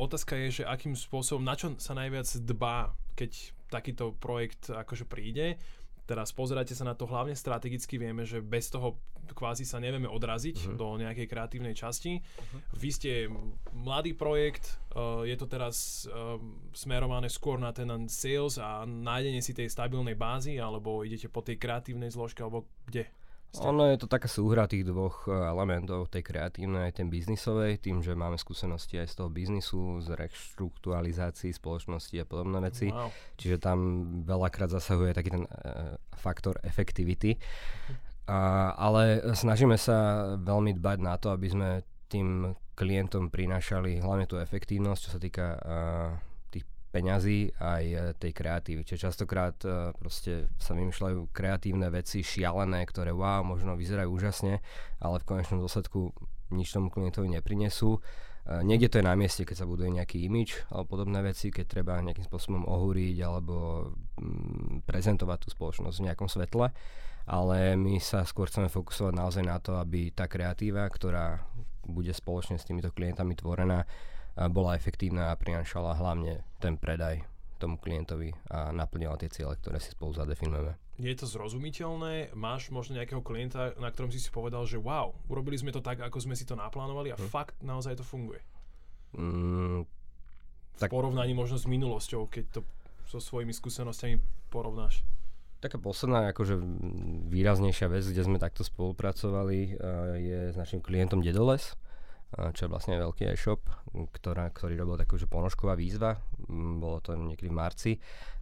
Otázka 0.03 0.35
je, 0.35 0.63
že 0.63 0.63
akým 0.67 0.99
spôsobom, 0.99 1.47
na 1.47 1.55
čo 1.55 1.79
sa 1.79 1.95
najviac 1.95 2.27
dbá, 2.43 2.91
keď 3.15 3.55
takýto 3.71 4.19
projekt 4.19 4.75
akože 4.75 5.07
príde 5.07 5.55
teraz 6.11 6.35
pozeráte 6.35 6.75
sa 6.75 6.83
na 6.83 6.99
to 6.99 7.07
hlavne 7.07 7.39
strategicky, 7.39 7.95
vieme, 7.95 8.27
že 8.27 8.43
bez 8.43 8.67
toho 8.67 8.99
kvázi 9.31 9.63
sa 9.63 9.79
nevieme 9.79 10.11
odraziť 10.11 10.59
uh-huh. 10.59 10.75
do 10.75 10.99
nejakej 10.99 11.31
kreatívnej 11.31 11.79
časti. 11.79 12.19
Uh-huh. 12.19 12.59
Vy 12.75 12.91
ste 12.91 13.11
mladý 13.71 14.19
projekt, 14.19 14.83
uh, 14.99 15.23
je 15.23 15.39
to 15.39 15.47
teraz 15.47 16.11
uh, 16.11 16.35
smerované 16.75 17.31
skôr 17.31 17.63
na 17.63 17.71
ten 17.71 17.87
sales 18.11 18.59
a 18.59 18.83
nájdenie 18.83 19.39
si 19.39 19.55
tej 19.55 19.71
stabilnej 19.71 20.19
bázy, 20.19 20.59
alebo 20.59 21.07
idete 21.07 21.31
po 21.31 21.47
tej 21.47 21.63
kreatívnej 21.63 22.11
zložke, 22.11 22.43
alebo 22.43 22.67
kde? 22.91 23.07
Ono 23.59 23.91
je 23.91 23.99
to 23.99 24.07
taká 24.07 24.31
súhra 24.31 24.71
tých 24.71 24.87
dvoch 24.87 25.27
e, 25.27 25.35
elementov, 25.35 26.07
tej 26.07 26.23
kreatívnej 26.23 26.87
aj 26.87 27.03
ten 27.03 27.11
biznisovej, 27.11 27.83
tým, 27.83 27.99
že 27.99 28.15
máme 28.15 28.39
skúsenosti 28.39 29.03
aj 29.03 29.11
z 29.11 29.15
toho 29.19 29.27
biznisu, 29.27 29.99
z 30.07 30.15
reštrukturalizácií 30.15 31.51
spoločnosti 31.51 32.15
a 32.23 32.29
podobné 32.31 32.63
veci. 32.63 32.95
Wow. 32.95 33.11
Čiže 33.35 33.57
tam 33.59 33.79
veľakrát 34.23 34.71
zasahuje 34.71 35.19
taký 35.19 35.35
ten 35.35 35.45
uh, 35.51 35.99
faktor 36.15 36.63
efektivity. 36.63 37.43
Uh, 38.31 38.71
ale 38.79 39.35
snažíme 39.35 39.75
sa 39.75 40.31
veľmi 40.39 40.79
dbať 40.79 40.99
na 41.03 41.19
to, 41.19 41.35
aby 41.35 41.51
sme 41.51 41.69
tým 42.07 42.55
klientom 42.79 43.35
prinášali 43.35 43.99
hlavne 43.99 44.31
tú 44.31 44.39
efektívnosť, 44.39 45.01
čo 45.03 45.11
sa 45.11 45.19
týka 45.19 45.47
uh, 45.59 46.30
peňazí 46.91 47.55
aj 47.59 47.85
e, 47.87 47.97
tej 48.19 48.33
kreatívy. 48.35 48.83
Čiže 48.83 49.11
častokrát 49.11 49.57
uh, 49.63 49.95
proste 49.95 50.51
sa 50.59 50.75
vymýšľajú 50.75 51.31
kreatívne 51.31 51.87
veci, 51.89 52.27
šialené, 52.27 52.83
ktoré 52.87 53.15
wow, 53.15 53.47
možno 53.47 53.79
vyzerajú 53.79 54.11
úžasne, 54.11 54.59
ale 54.99 55.17
v 55.23 55.29
konečnom 55.31 55.63
dôsledku 55.63 56.11
nič 56.51 56.75
tomu 56.75 56.91
klientovi 56.91 57.31
neprinesú. 57.31 58.03
Uh, 58.43 58.67
niekde 58.67 58.91
to 58.91 58.99
je 58.99 59.07
na 59.07 59.15
mieste, 59.15 59.47
keď 59.47 59.63
sa 59.63 59.71
buduje 59.71 59.95
nejaký 59.95 60.27
imič 60.27 60.67
alebo 60.75 60.99
podobné 60.99 61.23
veci, 61.23 61.55
keď 61.55 61.65
treba 61.71 62.03
nejakým 62.03 62.27
spôsobom 62.27 62.67
ohúriť 62.67 63.17
alebo 63.23 63.87
mm, 64.19 64.83
prezentovať 64.83 65.39
tú 65.47 65.49
spoločnosť 65.55 65.97
v 65.97 66.07
nejakom 66.11 66.27
svetle. 66.27 66.75
Ale 67.31 67.79
my 67.79 68.03
sa 68.03 68.27
skôr 68.27 68.51
chceme 68.51 68.67
fokusovať 68.67 69.15
naozaj 69.15 69.45
na 69.47 69.63
to, 69.63 69.79
aby 69.79 70.11
tá 70.11 70.27
kreatíva, 70.27 70.83
ktorá 70.91 71.39
bude 71.87 72.11
spoločne 72.11 72.59
s 72.59 72.67
týmito 72.67 72.91
klientami 72.91 73.39
tvorená, 73.39 73.87
bola 74.37 74.79
efektívna 74.79 75.33
a 75.33 75.39
prinášala 75.39 75.99
hlavne 75.99 76.45
ten 76.63 76.77
predaj 76.77 77.25
tomu 77.61 77.77
klientovi 77.77 78.33
a 78.49 78.73
naplňala 78.73 79.21
tie 79.21 79.29
ciele, 79.29 79.53
ktoré 79.61 79.77
si 79.77 79.93
spolu 79.93 80.17
zadefinujeme. 80.17 80.73
je 80.97 81.17
to 81.17 81.29
zrozumiteľné? 81.29 82.33
Máš 82.33 82.73
možno 82.73 82.97
nejakého 82.97 83.21
klienta, 83.21 83.77
na 83.77 83.93
ktorom 83.93 84.09
si 84.09 84.17
si 84.17 84.33
povedal, 84.33 84.65
že 84.65 84.81
wow, 84.81 85.13
urobili 85.29 85.61
sme 85.61 85.69
to 85.69 85.85
tak, 85.85 86.01
ako 86.01 86.25
sme 86.25 86.33
si 86.33 86.49
to 86.49 86.57
naplánovali 86.57 87.13
a 87.13 87.21
hm. 87.21 87.29
fakt 87.29 87.61
naozaj 87.61 88.01
to 88.01 88.05
funguje? 88.05 88.41
Mm, 89.13 89.85
tak... 90.81 90.89
V 90.89 90.97
porovnaní 90.97 91.37
možno 91.37 91.61
s 91.61 91.69
minulosťou, 91.69 92.33
keď 92.33 92.45
to 92.49 92.61
so 93.05 93.21
svojimi 93.21 93.53
skúsenostiami 93.53 94.17
porovnáš. 94.49 95.05
Taká 95.61 95.77
posledná 95.77 96.33
akože 96.33 96.57
výraznejšia 97.29 97.93
vec, 97.93 98.09
kde 98.09 98.25
sme 98.25 98.41
takto 98.41 98.65
spolupracovali, 98.65 99.77
je 100.17 100.41
s 100.55 100.57
našim 100.57 100.81
klientom 100.81 101.21
Dedoles 101.21 101.77
čo 102.31 102.67
je 102.67 102.71
vlastne 102.71 102.95
veľký 102.95 103.27
e-shop, 103.35 103.59
ktorá, 103.91 104.47
ktorý 104.55 104.79
robil 104.79 105.03
takú 105.03 105.19
že 105.19 105.27
ponožková 105.27 105.75
výzva. 105.75 106.15
Bolo 106.51 107.03
to 107.03 107.19
niekedy 107.19 107.51
v 107.51 107.59
marci, 107.59 107.93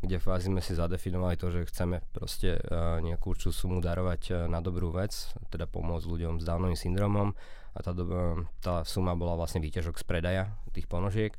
kde 0.04 0.20
v 0.20 0.26
fázi 0.28 0.52
sme 0.52 0.60
si 0.60 0.76
zadefinovali 0.76 1.40
to, 1.40 1.48
že 1.48 1.68
chceme 1.72 2.04
proste 2.12 2.60
nejakú 3.00 3.32
určitú 3.32 3.52
sumu 3.52 3.80
darovať 3.80 4.44
na 4.44 4.60
dobrú 4.60 4.92
vec, 4.92 5.32
teda 5.48 5.64
pomôcť 5.64 6.04
ľuďom 6.04 6.36
s 6.36 6.44
Downovým 6.44 6.76
syndromom 6.76 7.32
a 7.72 7.78
tá, 7.80 7.96
tá 8.60 8.74
suma 8.84 9.16
bola 9.16 9.40
vlastne 9.40 9.64
výťažok 9.64 9.96
z 9.96 10.04
predaja 10.04 10.44
tých 10.76 10.84
ponožiek 10.84 11.32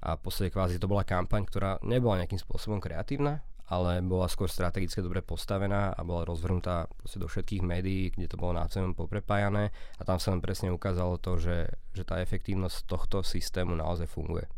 a 0.00 0.16
v 0.16 0.20
podstate 0.24 0.48
kvázi 0.48 0.80
to 0.80 0.88
bola 0.88 1.04
kampaň, 1.04 1.44
ktorá 1.44 1.76
nebola 1.84 2.24
nejakým 2.24 2.40
spôsobom 2.40 2.80
kreatívna, 2.80 3.44
ale 3.70 4.02
bola 4.02 4.26
skôr 4.26 4.50
strategicky 4.50 4.98
dobre 4.98 5.22
postavená 5.22 5.94
a 5.94 6.00
bola 6.02 6.26
rozvrhnutá 6.26 6.90
do 7.14 7.30
všetkých 7.30 7.62
médií, 7.62 8.10
kde 8.10 8.26
to 8.26 8.34
bolo 8.34 8.58
navzájom 8.58 8.98
poprepájané 8.98 9.70
a 9.96 10.02
tam 10.02 10.18
sa 10.18 10.34
nám 10.34 10.42
presne 10.42 10.74
ukázalo 10.74 11.22
to, 11.22 11.38
že, 11.38 11.70
že 11.94 12.02
tá 12.02 12.18
efektívnosť 12.18 12.90
tohto 12.90 13.22
systému 13.22 13.78
naozaj 13.78 14.10
funguje. 14.10 14.50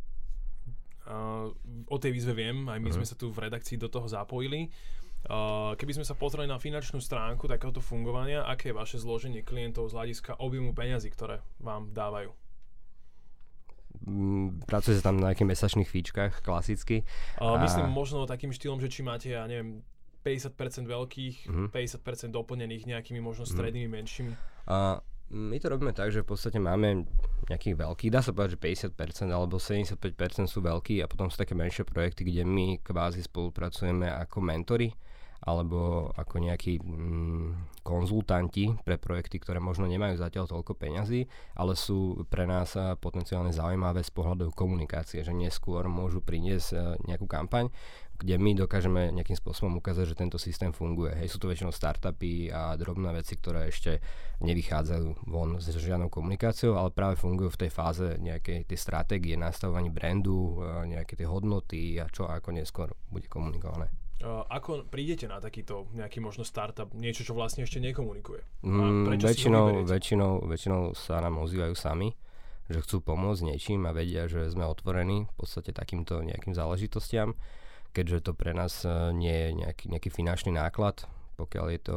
Uh, 1.05 1.53
o 1.93 2.01
tej 2.01 2.17
výzve 2.17 2.33
viem, 2.33 2.65
aj 2.73 2.79
my 2.81 2.89
uh-huh. 2.89 3.05
sme 3.05 3.07
sa 3.07 3.19
tu 3.19 3.29
v 3.29 3.45
redakcii 3.45 3.77
do 3.77 3.93
toho 3.93 4.09
zapojili. 4.09 4.73
Uh, 5.23 5.77
keby 5.79 6.01
sme 6.01 6.07
sa 6.09 6.19
pozreli 6.19 6.51
na 6.51 6.59
finančnú 6.59 6.99
stránku 6.99 7.47
takéhoto 7.47 7.79
fungovania, 7.79 8.49
aké 8.49 8.73
je 8.73 8.79
vaše 8.81 8.99
zloženie 8.99 9.45
klientov 9.45 9.93
z 9.93 9.95
hľadiska 9.95 10.41
objemu 10.41 10.73
peňazí, 10.73 11.13
ktoré 11.13 11.45
vám 11.61 11.93
dávajú? 11.95 12.33
Pracuje 14.67 14.99
sa 14.99 15.11
tam 15.11 15.23
na 15.23 15.31
nejakých 15.31 15.49
mesačných 15.49 15.89
fíčkach, 15.89 16.43
klasicky. 16.43 17.07
Uh, 17.39 17.57
a... 17.57 17.63
Myslím 17.63 17.91
možno 17.91 18.27
takým 18.27 18.51
štýlom, 18.51 18.83
že 18.83 18.91
či 18.91 19.07
máte, 19.07 19.31
ja 19.31 19.47
neviem, 19.47 19.83
50% 20.23 20.87
veľkých. 20.87 21.37
Mhm. 21.51 21.65
50% 21.75 22.31
doplnených 22.31 22.87
nejakými 22.87 23.21
možno 23.23 23.45
mhm. 23.47 23.51
strednými, 23.51 23.89
uh-huh. 23.91 23.99
menšími. 23.99 24.33
Uh, 24.67 24.99
my 25.33 25.57
to 25.57 25.73
robíme 25.73 25.97
tak, 25.97 26.13
že 26.13 26.21
v 26.21 26.29
podstate 26.29 26.61
máme 26.61 27.09
nejakých 27.49 27.75
veľkých, 27.81 28.13
dá 28.13 28.21
sa 28.21 28.37
povedať, 28.37 28.61
že 28.61 28.93
50% 28.93 29.33
alebo 29.33 29.57
75% 29.57 30.45
sú 30.45 30.61
veľkí 30.61 31.01
a 31.01 31.09
potom 31.09 31.33
sú 31.33 31.41
také 31.41 31.57
menšie 31.57 31.89
projekty, 31.89 32.29
kde 32.29 32.45
my 32.45 32.85
kvázi 32.85 33.25
spolupracujeme 33.25 34.13
ako 34.13 34.45
mentory 34.45 34.93
alebo 35.43 36.11
ako 36.15 36.37
nejakí 36.39 36.79
mm, 36.79 37.83
konzultanti 37.83 38.71
pre 38.87 38.95
projekty, 38.95 39.43
ktoré 39.43 39.59
možno 39.59 39.91
nemajú 39.91 40.15
zatiaľ 40.15 40.47
toľko 40.47 40.79
peňazí, 40.79 41.27
ale 41.59 41.75
sú 41.75 42.23
pre 42.31 42.47
nás 42.47 42.79
eh, 42.79 42.95
potenciálne 42.95 43.51
zaujímavé 43.51 44.07
z 44.07 44.11
pohľadu 44.15 44.55
komunikácie, 44.55 45.27
že 45.27 45.35
neskôr 45.35 45.91
môžu 45.91 46.23
priniesť 46.23 46.69
eh, 46.73 46.81
nejakú 47.11 47.27
kampaň, 47.27 47.75
kde 48.23 48.39
my 48.39 48.55
dokážeme 48.55 49.11
nejakým 49.11 49.35
spôsobom 49.35 49.83
ukázať, 49.83 50.15
že 50.15 50.21
tento 50.23 50.39
systém 50.39 50.71
funguje. 50.71 51.11
Hej, 51.19 51.35
sú 51.35 51.43
to 51.43 51.51
väčšinou 51.51 51.75
startupy 51.75 52.55
a 52.55 52.79
drobné 52.79 53.11
veci, 53.11 53.35
ktoré 53.35 53.67
ešte 53.67 53.99
nevychádzajú 54.47 55.27
von 55.27 55.59
s 55.59 55.75
žiadnou 55.75 56.07
komunikáciou, 56.07 56.79
ale 56.79 56.95
práve 56.95 57.19
fungujú 57.19 57.51
v 57.59 57.67
tej 57.67 57.71
fáze 57.75 58.07
nejakej 58.23 58.71
tej 58.71 58.79
stratégie, 58.79 59.35
nastavovaní 59.35 59.91
brandu, 59.91 60.63
eh, 60.63 60.95
nejaké 60.95 61.19
tie 61.19 61.27
hodnoty 61.27 61.99
a 61.99 62.07
čo 62.07 62.31
ako 62.31 62.55
neskôr 62.55 62.95
bude 63.11 63.27
komunikované. 63.27 64.02
Ako 64.23 64.87
prídete 64.87 65.27
na 65.27 65.43
takýto 65.43 65.91
nejaký 65.99 66.23
možno 66.23 66.47
startup, 66.47 66.95
niečo, 66.95 67.27
čo 67.27 67.35
vlastne 67.35 67.67
ešte 67.67 67.83
nekomunikuje? 67.83 68.63
Mm, 68.63 69.19
väčšinou, 69.19 69.83
väčšinou, 69.83 70.47
väčšinou 70.47 70.95
sa 70.95 71.19
nám 71.19 71.43
ozývajú 71.43 71.75
sami, 71.75 72.15
že 72.71 72.79
chcú 72.79 73.03
pomôcť 73.03 73.43
niečím 73.51 73.83
a 73.85 73.91
vedia, 73.91 74.31
že 74.31 74.47
sme 74.47 74.63
otvorení 74.63 75.27
v 75.27 75.35
podstate 75.35 75.75
takýmto 75.75 76.23
nejakým 76.23 76.55
záležitostiam, 76.55 77.35
keďže 77.91 78.31
to 78.31 78.33
pre 78.39 78.55
nás 78.55 78.87
uh, 78.87 79.11
nie 79.11 79.35
je 79.35 79.49
nejaký, 79.59 79.85
nejaký 79.91 80.11
finančný 80.15 80.55
náklad, 80.55 81.03
pokiaľ 81.35 81.67
je 81.75 81.81
to 81.83 81.97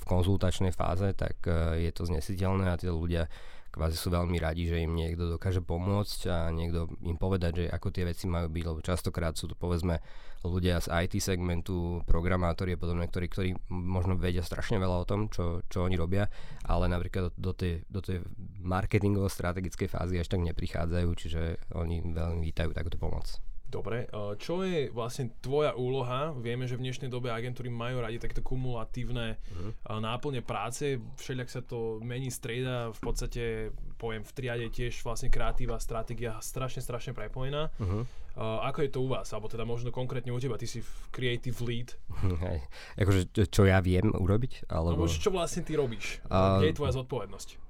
v 0.00 0.04
konzultačnej 0.10 0.74
fáze, 0.74 1.06
tak 1.14 1.38
uh, 1.46 1.78
je 1.78 1.90
to 1.94 2.02
znesiteľné 2.10 2.66
a 2.66 2.78
tí 2.80 2.90
ľudia 2.90 3.30
kvázi 3.70 3.96
sú 3.96 4.10
veľmi 4.10 4.36
radi, 4.42 4.66
že 4.66 4.82
im 4.82 4.92
niekto 4.92 5.30
dokáže 5.30 5.62
pomôcť 5.62 6.20
a 6.26 6.36
niekto 6.50 6.90
im 7.06 7.14
povedať, 7.14 7.52
že 7.54 7.64
ako 7.70 7.88
tie 7.94 8.04
veci 8.04 8.26
majú 8.26 8.50
byť, 8.50 8.64
lebo 8.66 8.80
častokrát 8.82 9.38
sú 9.38 9.46
to 9.46 9.54
povedzme 9.54 10.02
ľudia 10.42 10.80
z 10.80 10.90
IT 10.90 11.20
segmentu, 11.20 12.00
programátori 12.08 12.74
a 12.74 12.80
podobne, 12.80 13.06
ktorí, 13.06 13.26
ktorí 13.28 13.50
možno 13.70 14.16
vedia 14.16 14.42
strašne 14.42 14.80
veľa 14.80 15.04
o 15.04 15.08
tom, 15.08 15.30
čo, 15.30 15.60
čo 15.68 15.84
oni 15.84 15.94
robia, 15.94 16.26
ale 16.64 16.88
napríklad 16.88 17.30
do, 17.36 17.50
do 17.50 17.52
tej, 17.52 17.84
do 17.86 18.00
tej 18.00 18.24
marketingovo-strategickej 18.64 19.88
fázy 19.88 20.16
až 20.16 20.28
tak 20.28 20.40
neprichádzajú, 20.42 21.08
čiže 21.14 21.42
oni 21.76 22.00
veľmi 22.00 22.40
vítajú 22.40 22.72
takúto 22.72 22.96
pomoc. 22.96 23.49
Dobre, 23.70 24.10
eh, 24.10 24.34
čo 24.42 24.66
je 24.66 24.90
vlastne 24.90 25.30
tvoja 25.38 25.78
úloha? 25.78 26.34
Vieme, 26.34 26.66
že 26.66 26.74
v 26.74 26.90
dnešnej 26.90 27.06
dobe 27.06 27.30
agentúry 27.30 27.70
majú 27.70 28.02
radi 28.02 28.18
takéto 28.18 28.42
kumulatívne 28.42 29.38
uh-huh. 29.38 30.02
náplne 30.02 30.42
práce, 30.42 30.98
všelijak 30.98 31.48
sa 31.48 31.62
to 31.62 32.02
mení, 32.02 32.34
strieda, 32.34 32.90
v 32.90 33.00
podstate 33.00 33.42
poviem 33.94 34.26
v 34.26 34.32
triade 34.34 34.66
tiež 34.74 35.06
vlastne 35.06 35.30
kreatíva 35.30 35.78
stratégia 35.78 36.34
strašne, 36.42 36.82
strašne 36.82 37.14
prepojená. 37.14 37.70
Uh-huh. 37.78 38.02
Uh, 38.34 38.62
ako 38.66 38.78
je 38.82 38.90
to 38.90 38.98
u 39.06 39.08
vás? 39.10 39.30
Alebo 39.30 39.46
teda 39.46 39.62
možno 39.62 39.94
konkrétne 39.94 40.34
u 40.34 40.38
teba, 40.42 40.58
ty 40.58 40.66
si 40.66 40.82
creative 41.14 41.58
lead. 41.62 41.94
Hej. 42.46 42.66
Akože 42.98 43.20
čo 43.46 43.62
ja 43.70 43.78
viem 43.78 44.10
urobiť? 44.10 44.66
Alebo... 44.66 45.06
No, 45.06 45.10
čo 45.10 45.30
vlastne 45.30 45.62
ty 45.62 45.78
robíš? 45.78 46.18
Uh, 46.26 46.58
Kde 46.58 46.74
je 46.74 46.78
tvoja 46.78 46.94
zodpovednosť? 46.98 47.69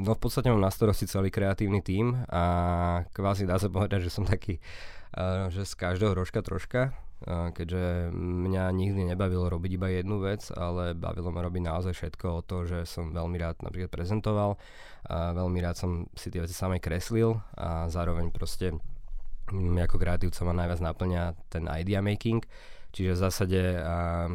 No 0.00 0.16
v 0.16 0.20
podstate 0.20 0.48
mám 0.48 0.64
na 0.64 0.72
starosti 0.72 1.04
celý 1.04 1.28
kreatívny 1.28 1.84
tím 1.84 2.24
a 2.32 2.42
kvázi 3.12 3.44
dá 3.44 3.60
sa 3.60 3.68
povedať, 3.68 4.08
že 4.08 4.10
som 4.16 4.24
taký, 4.24 4.56
uh, 5.12 5.52
že 5.52 5.68
z 5.68 5.76
každého 5.76 6.16
rožka 6.16 6.40
troška, 6.40 6.96
uh, 7.28 7.52
keďže 7.52 8.08
mňa 8.16 8.64
nikdy 8.72 9.12
nebavilo 9.12 9.52
robiť 9.52 9.76
iba 9.76 9.92
jednu 9.92 10.24
vec, 10.24 10.48
ale 10.56 10.96
bavilo 10.96 11.28
ma 11.28 11.44
robiť 11.44 11.62
naozaj 11.68 11.92
všetko 11.92 12.26
o 12.32 12.40
to, 12.40 12.64
že 12.64 12.88
som 12.88 13.12
veľmi 13.12 13.36
rád 13.36 13.60
napríklad 13.60 13.92
prezentoval, 13.92 14.56
a 15.04 15.36
veľmi 15.36 15.60
rád 15.60 15.76
som 15.76 16.08
si 16.16 16.32
tie 16.32 16.40
veci 16.40 16.56
samej 16.56 16.80
kreslil 16.80 17.36
a 17.60 17.92
zároveň 17.92 18.32
proste 18.32 18.72
mňa 19.52 19.84
ako 19.84 20.00
kreatívca 20.00 20.40
ma 20.48 20.56
najviac 20.56 20.80
naplňa 20.80 21.22
ten 21.52 21.68
idea 21.76 22.00
making, 22.00 22.40
čiže 22.96 23.20
v 23.20 23.22
zásade 23.28 23.60
uh, 23.76 24.32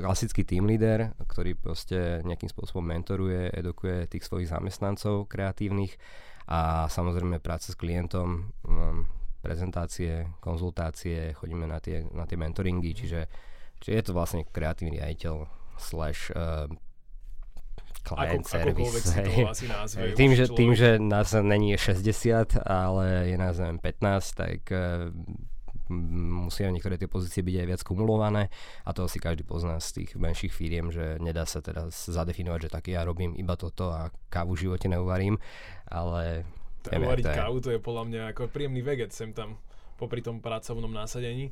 klasický 0.00 0.42
team 0.42 0.66
leader, 0.66 1.12
ktorý 1.28 1.54
proste 1.58 2.24
nejakým 2.24 2.48
spôsobom 2.48 2.82
mentoruje, 2.82 3.52
edukuje 3.52 4.08
tých 4.08 4.24
svojich 4.26 4.50
zamestnancov 4.50 5.28
kreatívnych 5.28 5.94
a 6.48 6.90
samozrejme 6.90 7.40
práca 7.40 7.72
s 7.72 7.76
klientom, 7.76 8.54
um, 8.64 9.08
prezentácie, 9.44 10.32
konzultácie, 10.40 11.36
chodíme 11.36 11.68
na 11.68 11.80
tie, 11.80 12.04
na 12.16 12.24
tie 12.24 12.40
mentoringy, 12.40 12.96
čiže, 12.96 13.28
čiže 13.80 13.92
je 13.92 14.02
to 14.04 14.12
vlastne 14.16 14.42
kreatívny 14.48 15.00
riaditeľ 15.00 15.44
slash 15.76 16.32
uh, 16.32 16.68
client 18.04 18.44
ako, 18.44 18.52
service. 18.52 19.08
Hej. 19.16 19.44
Asi 19.48 19.66
názve, 19.68 20.12
tým, 20.16 20.32
že, 20.36 20.44
tým, 20.52 20.72
že 20.76 20.96
nás 21.00 21.32
není 21.32 21.76
60, 21.76 22.60
ale 22.64 23.32
je 23.32 23.36
nás 23.40 23.56
neviem 23.56 23.80
15, 23.80 24.40
tak 24.40 24.60
uh, 24.72 25.08
musia 25.90 26.72
niektoré 26.72 26.96
tie 26.96 27.10
pozície 27.10 27.44
byť 27.44 27.56
aj 27.60 27.66
viac 27.68 27.82
kumulované 27.84 28.48
a 28.84 28.90
to 28.96 29.04
si 29.04 29.20
každý 29.20 29.44
pozná 29.44 29.76
z 29.80 30.02
tých 30.02 30.10
menších 30.16 30.52
firiem, 30.52 30.88
že 30.88 31.20
nedá 31.20 31.44
sa 31.44 31.60
teda 31.60 31.92
zadefinovať, 31.92 32.68
že 32.68 32.72
tak 32.72 32.84
ja 32.88 33.04
robím 33.04 33.36
iba 33.36 33.56
toto 33.56 33.92
a 33.92 34.08
kávu 34.32 34.56
v 34.56 34.68
živote 34.68 34.86
neuvarím, 34.88 35.36
ale... 35.88 36.48
Uvariť 36.84 37.24
kávu 37.32 37.64
to 37.64 37.72
je 37.72 37.80
podľa 37.80 38.04
mňa 38.12 38.22
ako 38.36 38.52
príjemný 38.52 38.84
veget 38.84 39.08
sem 39.08 39.32
tam 39.32 39.56
popri 39.96 40.20
tom 40.20 40.44
pracovnom 40.44 40.92
násadení. 40.92 41.48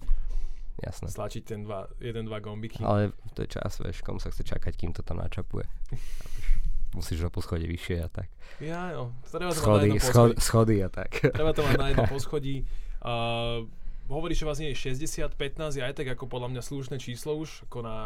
Jasné. 0.81 1.09
Stlačiť 1.13 1.43
ten 1.45 1.61
dva, 1.65 1.89
jeden, 2.01 2.29
dva 2.29 2.41
gombiky. 2.41 2.81
Ale 2.81 3.13
to 3.37 3.45
je 3.45 3.49
čas, 3.55 3.77
vieš, 3.81 4.01
komu 4.01 4.21
sa 4.21 4.33
chce 4.33 4.45
čakať, 4.45 4.73
kým 4.73 4.93
to 4.97 5.05
tam 5.05 5.21
načapuje. 5.21 5.69
Musíš 6.97 7.25
do 7.25 7.31
poschodie 7.33 7.65
vyššie 7.69 7.97
a 8.05 8.09
tak. 8.13 8.29
Ja, 8.61 8.93
jo. 8.93 9.17
Treba 9.25 9.57
to 9.57 9.65
schody, 9.65 9.89
mať 9.89 9.97
na 9.97 10.05
schody, 10.05 10.35
schody 10.37 10.77
a 10.85 10.89
tak. 10.93 11.11
Treba 11.33 11.57
to 11.57 11.65
mať 11.65 11.77
na 11.81 11.87
jednom 11.89 12.09
poschodí. 12.17 12.57
Uh, 13.01 13.65
hovoríš, 14.11 14.43
že 14.43 14.49
vlastne 14.49 14.67
je 14.71 14.77
60, 14.99 15.35
15 15.37 15.79
je 15.79 15.83
aj 15.83 15.95
tak 15.95 16.09
ako 16.11 16.27
podľa 16.27 16.57
mňa 16.57 16.63
slušné 16.63 16.97
číslo 16.99 17.39
už, 17.39 17.67
ako 17.71 17.79
na 17.85 17.97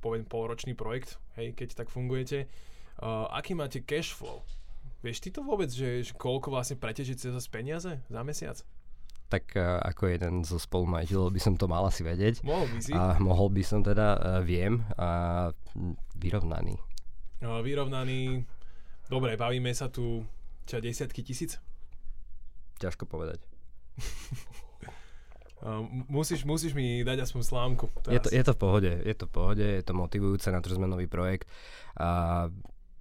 poviem 0.00 0.22
polročný 0.22 0.76
projekt, 0.76 1.18
hej, 1.34 1.56
keď 1.56 1.84
tak 1.84 1.88
fungujete. 1.90 2.46
Uh, 2.96 3.28
aký 3.34 3.52
máte 3.52 3.82
cash 3.82 4.14
flow? 4.14 4.46
Vieš 5.04 5.20
ty 5.20 5.28
to 5.34 5.44
vôbec, 5.44 5.68
že, 5.68 6.06
že 6.06 6.12
koľko 6.16 6.48
vlastne 6.54 6.80
preteží 6.80 7.12
cez 7.18 7.34
peniaze 7.50 8.00
za 8.08 8.20
mesiac? 8.24 8.62
Tak 9.26 9.58
uh, 9.58 9.82
ako 9.82 10.02
jeden 10.06 10.46
zo 10.46 10.56
spolumajiteľov 10.56 11.34
by 11.34 11.40
som 11.42 11.54
to 11.58 11.66
mal 11.66 11.84
asi 11.84 12.06
vedieť. 12.06 12.46
Mohol 12.46 12.66
by 12.70 12.78
si. 12.78 12.92
A 12.94 13.18
mohol 13.18 13.48
by 13.50 13.62
som 13.66 13.82
teda, 13.82 14.08
uh, 14.16 14.40
viem, 14.46 14.86
a 14.96 15.50
vyrovnaný. 16.16 16.78
Uh, 17.42 17.60
vyrovnaný, 17.60 18.46
dobre, 19.10 19.34
bavíme 19.34 19.74
sa 19.74 19.90
tu, 19.90 20.24
čo, 20.64 20.78
desiatky 20.78 21.20
tisíc? 21.26 21.58
Ťažko 22.78 23.04
povedať. 23.10 23.42
Uh, 25.56 25.80
musíš, 26.12 26.44
musíš 26.44 26.76
mi 26.76 27.00
dať 27.00 27.24
aspoň 27.24 27.42
slámku. 27.42 27.88
Je 28.12 28.20
to, 28.20 28.28
je 28.28 28.42
to 28.44 28.52
v 28.52 28.60
pohode, 28.60 28.92
je 28.92 29.14
to 29.16 29.24
v 29.24 29.32
pohode, 29.32 29.64
je 29.64 29.80
to 29.80 29.96
motivujúce, 29.96 30.52
na 30.52 30.60
to, 30.60 30.68
sme 30.68 30.84
nový 30.84 31.08
projekt 31.08 31.48
a 31.96 32.48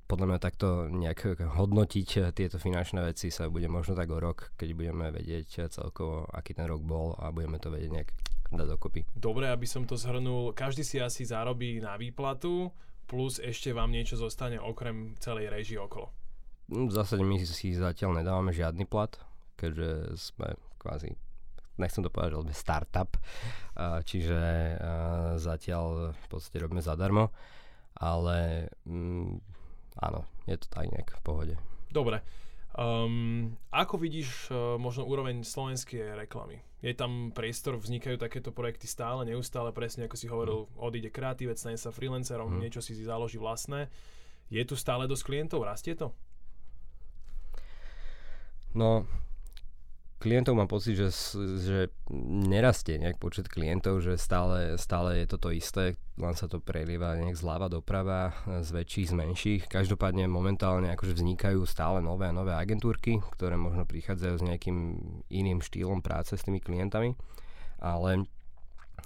podľa 0.05 0.25
mňa 0.29 0.39
takto 0.39 0.85
nejak 0.87 1.41
hodnotiť 1.57 2.09
eh, 2.21 2.23
tieto 2.31 2.61
finančné 2.61 3.01
veci 3.01 3.33
sa 3.33 3.49
bude 3.49 3.65
možno 3.65 3.97
tak 3.97 4.09
o 4.13 4.21
rok, 4.21 4.53
keď 4.53 4.69
budeme 4.77 5.09
vedieť 5.09 5.49
eh, 5.59 5.67
celkovo, 5.67 6.29
aký 6.29 6.53
ten 6.53 6.69
rok 6.69 6.85
bol 6.85 7.17
a 7.17 7.33
budeme 7.33 7.57
to 7.57 7.73
vedieť 7.73 7.91
nejak 7.91 8.09
dať 8.53 8.67
dokopy. 8.69 9.01
Dobre, 9.17 9.49
aby 9.49 9.65
som 9.65 9.89
to 9.89 9.97
zhrnul, 9.97 10.53
každý 10.53 10.85
si 10.85 11.01
asi 11.01 11.25
zarobí 11.25 11.81
na 11.81 11.97
výplatu, 11.97 12.69
plus 13.09 13.41
ešte 13.41 13.73
vám 13.73 13.89
niečo 13.89 14.15
zostane 14.15 14.61
okrem 14.61 15.17
celej 15.17 15.49
režie 15.49 15.81
okolo. 15.81 16.13
V 16.69 16.89
zásade 16.93 17.21
my 17.21 17.41
si 17.41 17.77
zatiaľ 17.77 18.21
nedávame 18.21 18.49
žiadny 18.53 18.89
plat, 18.89 19.13
keďže 19.57 20.17
sme 20.17 20.57
kvázi 20.81 21.13
nechcem 21.77 22.03
to 22.03 22.11
povedať, 22.11 22.35
že 22.49 22.55
startup, 22.55 23.17
čiže 24.03 24.39
zatiaľ 25.39 26.15
v 26.15 26.25
podstate 26.27 26.63
robíme 26.63 26.83
zadarmo, 26.83 27.31
ale 27.95 28.67
mm, 28.87 29.33
áno, 30.03 30.27
je 30.47 30.55
to 30.59 30.67
tak 30.67 30.91
nejak 30.91 31.15
v 31.15 31.21
pohode. 31.23 31.55
Dobre. 31.91 32.19
Um, 32.75 33.55
ako 33.71 33.95
vidíš 33.95 34.51
uh, 34.51 34.75
možno 34.75 35.07
úroveň 35.07 35.47
slovenskej 35.47 36.11
reklamy? 36.11 36.59
Je 36.83 36.91
tam 36.91 37.31
priestor, 37.31 37.79
vznikajú 37.79 38.19
takéto 38.19 38.51
projekty 38.51 38.83
stále, 38.83 39.23
neustále, 39.23 39.71
presne 39.71 40.11
ako 40.11 40.19
si 40.19 40.27
hovoril, 40.27 40.67
mm. 40.67 40.83
odíde 40.83 41.07
kreatívec, 41.07 41.55
stane 41.55 41.79
sa 41.79 41.95
freelancerom, 41.95 42.51
mm. 42.51 42.59
niečo 42.59 42.83
si 42.83 42.91
si 42.91 43.07
založí 43.07 43.39
vlastné. 43.39 43.87
Je 44.51 44.59
tu 44.67 44.75
stále 44.75 45.07
dosť 45.07 45.23
klientov? 45.23 45.63
Rastie 45.63 45.95
to? 45.95 46.11
No, 48.75 49.07
klientov 50.19 50.55
mám 50.55 50.71
pocit, 50.71 50.95
že, 50.95 51.11
že 51.61 51.79
nerastie 52.49 52.95
nejak 52.97 53.19
počet 53.19 53.51
klientov, 53.51 54.01
že 54.01 54.15
stále, 54.15 54.79
stále 54.79 55.23
je 55.23 55.25
toto 55.27 55.51
isté, 55.51 55.99
len 56.15 56.35
sa 56.35 56.47
to 56.47 56.63
prelieva 56.63 57.19
nejak 57.19 57.35
zľava 57.35 57.67
doprava, 57.67 58.31
z 58.63 58.69
väčších, 58.71 59.11
z 59.11 59.13
menších. 59.13 59.61
Každopádne 59.67 60.25
momentálne 60.31 60.91
akože 60.95 61.19
vznikajú 61.19 61.63
stále 61.67 61.99
nové 61.99 62.31
a 62.31 62.35
nové 62.35 62.55
agentúrky, 62.55 63.19
ktoré 63.35 63.59
možno 63.59 63.83
prichádzajú 63.83 64.35
s 64.39 64.43
nejakým 64.47 64.77
iným 65.29 65.59
štýlom 65.59 65.99
práce 65.99 66.35
s 66.35 66.45
tými 66.47 66.63
klientami, 66.63 67.13
ale 67.83 68.25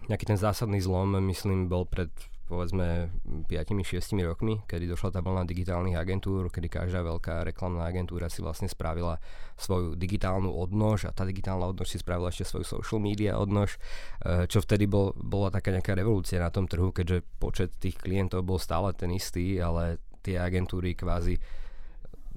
nejaký 0.07 0.25
ten 0.29 0.39
zásadný 0.39 0.79
zlom, 0.79 1.17
myslím, 1.17 1.67
bol 1.67 1.83
pred 1.89 2.09
povedzme 2.49 3.13
5-6 3.45 4.17
rokmi, 4.25 4.65
kedy 4.65 4.89
došla 4.89 5.13
tá 5.13 5.19
vlna 5.21 5.45
digitálnych 5.45 5.93
agentúr, 5.93 6.49
kedy 6.49 6.65
každá 6.65 7.05
veľká 7.05 7.45
reklamná 7.45 7.85
agentúra 7.85 8.25
si 8.25 8.41
vlastne 8.41 8.65
spravila 8.65 9.21
svoju 9.53 9.93
digitálnu 9.93 10.49
odnož 10.49 11.05
a 11.05 11.13
tá 11.13 11.29
digitálna 11.29 11.69
odnož 11.69 11.93
si 11.93 12.01
spravila 12.01 12.33
ešte 12.33 12.49
svoju 12.49 12.65
social 12.65 12.97
media 12.97 13.37
odnož, 13.37 13.77
e, 14.25 14.49
čo 14.49 14.65
vtedy 14.65 14.89
bol, 14.89 15.13
bola 15.13 15.53
taká 15.53 15.69
nejaká 15.69 15.93
revolúcia 15.93 16.41
na 16.41 16.49
tom 16.49 16.65
trhu, 16.65 16.89
keďže 16.89 17.21
počet 17.37 17.69
tých 17.77 18.01
klientov 18.01 18.41
bol 18.41 18.57
stále 18.57 18.97
ten 18.97 19.13
istý, 19.13 19.61
ale 19.61 20.01
tie 20.25 20.41
agentúry 20.41 20.97
kvázi 20.97 21.37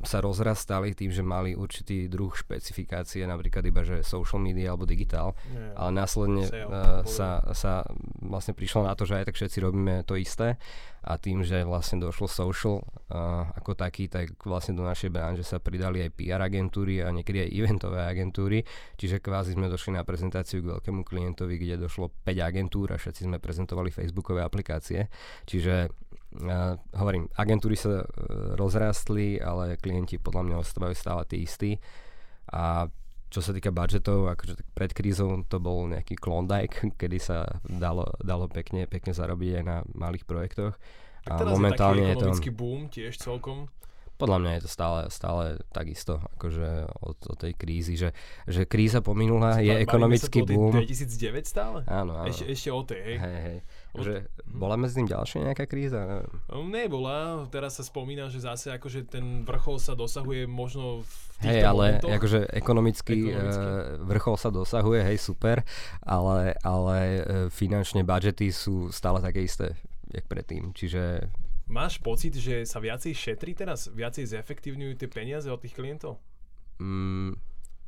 sa 0.02 0.18
rozrastali 0.18 0.92
tým, 0.98 1.14
že 1.14 1.22
mali 1.22 1.54
určitý 1.54 2.10
druh 2.10 2.34
špecifikácie, 2.34 3.22
napríklad 3.22 3.62
iba, 3.62 3.86
že 3.86 4.02
social 4.02 4.42
media 4.42 4.74
alebo 4.74 4.82
digitál, 4.82 5.38
yeah. 5.46 5.78
ale 5.78 5.90
následne 5.94 6.44
uh, 6.50 7.06
sa, 7.06 7.38
sa 7.54 7.86
vlastne 8.18 8.52
prišlo 8.52 8.86
na 8.86 8.98
to, 8.98 9.06
že 9.06 9.22
aj 9.22 9.30
tak 9.30 9.38
všetci 9.38 9.58
robíme 9.62 10.02
to 10.02 10.18
isté. 10.18 10.58
A 11.02 11.18
tým, 11.18 11.42
že 11.42 11.66
vlastne 11.66 11.98
došlo 11.98 12.30
social 12.30 12.78
uh, 12.78 13.50
ako 13.58 13.74
taký, 13.74 14.06
tak 14.06 14.38
vlastne 14.46 14.78
do 14.78 14.86
našej 14.86 15.10
branže 15.10 15.42
sa 15.42 15.58
pridali 15.58 15.98
aj 15.98 16.14
PR 16.14 16.38
agentúry 16.38 17.02
a 17.02 17.10
niekedy 17.10 17.42
aj 17.42 17.50
eventové 17.58 18.06
agentúry, 18.06 18.62
čiže 18.94 19.18
kvázi 19.18 19.58
sme 19.58 19.66
došli 19.66 19.98
na 19.98 20.06
prezentáciu 20.06 20.62
k 20.62 20.70
veľkému 20.78 21.02
klientovi, 21.02 21.58
kde 21.58 21.82
došlo 21.90 22.14
5 22.22 22.38
agentúr 22.38 22.94
a 22.94 23.02
všetci 23.02 23.26
sme 23.26 23.42
prezentovali 23.42 23.90
facebookové 23.90 24.46
aplikácie, 24.46 25.10
čiže 25.42 25.90
Uh, 26.32 26.80
hovorím, 26.96 27.28
agentúry 27.36 27.76
sa 27.76 28.00
uh, 28.00 28.04
rozrastli, 28.56 29.36
ale 29.36 29.76
klienti 29.76 30.16
podľa 30.16 30.42
mňa 30.48 30.56
ostávajú 30.64 30.94
stále 30.96 31.22
tí 31.28 31.44
istí. 31.44 31.76
A 32.48 32.88
čo 33.32 33.40
sa 33.40 33.56
týka 33.56 33.72
budžetov, 33.72 34.28
akože 34.28 34.60
pred 34.76 34.92
krízou 34.92 35.40
to 35.48 35.56
bol 35.56 35.88
nejaký 35.88 36.20
Klondike, 36.20 36.84
kedy 37.00 37.18
sa 37.20 37.48
dalo, 37.64 38.04
dalo 38.20 38.48
pekne, 38.48 38.84
pekne 38.84 39.16
zarobiť 39.16 39.60
aj 39.60 39.64
na 39.64 39.76
malých 39.96 40.28
projektoch. 40.28 40.76
Tak 41.22 41.46
a 41.46 41.54
momentálne 41.54 42.12
je, 42.12 42.18
taký 42.18 42.50
je 42.50 42.52
to... 42.52 42.58
boom 42.58 42.90
tiež 42.90 43.14
celkom 43.16 43.70
podľa 44.22 44.38
mňa 44.38 44.52
je 44.54 44.62
to 44.62 44.70
stále, 44.70 44.98
stále 45.10 45.58
takisto 45.74 46.22
akože 46.38 46.86
od, 47.02 47.18
od 47.26 47.38
tej 47.42 47.58
krízy, 47.58 47.98
že, 47.98 48.14
že 48.46 48.70
kríza 48.70 49.02
pominula, 49.02 49.58
je 49.58 49.74
ekonomický 49.82 50.46
boom. 50.46 50.70
2009 50.78 51.42
stále? 51.42 51.82
Áno, 51.90 52.14
áno. 52.14 52.30
Ešte, 52.30 52.46
ešte 52.46 52.70
o 52.70 52.86
tej, 52.86 53.00
hej? 53.02 53.16
Hej, 53.18 53.38
hej. 53.42 53.58
Že 53.98 54.14
hm. 54.22 54.26
bola 54.62 54.78
medzi 54.78 54.94
tým 55.02 55.10
ďalšia 55.10 55.38
nejaká 55.50 55.66
kríza? 55.66 56.22
No, 56.46 56.62
nebola, 56.62 57.50
teraz 57.50 57.82
sa 57.82 57.84
spomína, 57.84 58.30
že 58.30 58.46
zase 58.46 58.70
akože 58.70 59.10
ten 59.10 59.42
vrchol 59.42 59.82
sa 59.82 59.98
dosahuje 59.98 60.46
možno 60.46 61.02
v 61.02 61.14
Hej, 61.42 61.66
ale 61.66 61.98
momentoch. 61.98 62.10
akože 62.14 62.40
ekonomický, 62.54 63.18
ekonomicky. 63.34 63.66
Uh, 63.66 64.06
vrchol 64.06 64.36
sa 64.38 64.54
dosahuje, 64.54 65.02
hej, 65.02 65.18
super, 65.18 65.66
ale, 66.06 66.54
ale 66.62 66.98
uh, 67.02 67.20
finančne 67.50 68.06
budžety 68.06 68.54
sú 68.54 68.94
stále 68.94 69.18
také 69.18 69.42
isté, 69.42 69.74
jak 70.14 70.22
predtým, 70.30 70.70
čiže 70.70 71.26
Máš 71.70 72.02
pocit, 72.02 72.34
že 72.34 72.66
sa 72.66 72.82
viacej 72.82 73.14
šetrí 73.14 73.54
teraz? 73.54 73.86
Viacej 73.92 74.28
zefektívňujú 74.38 74.98
tie 74.98 75.08
peniaze 75.08 75.46
od 75.48 75.62
tých 75.62 75.76
klientov? 75.78 76.18
Mm, 76.82 77.38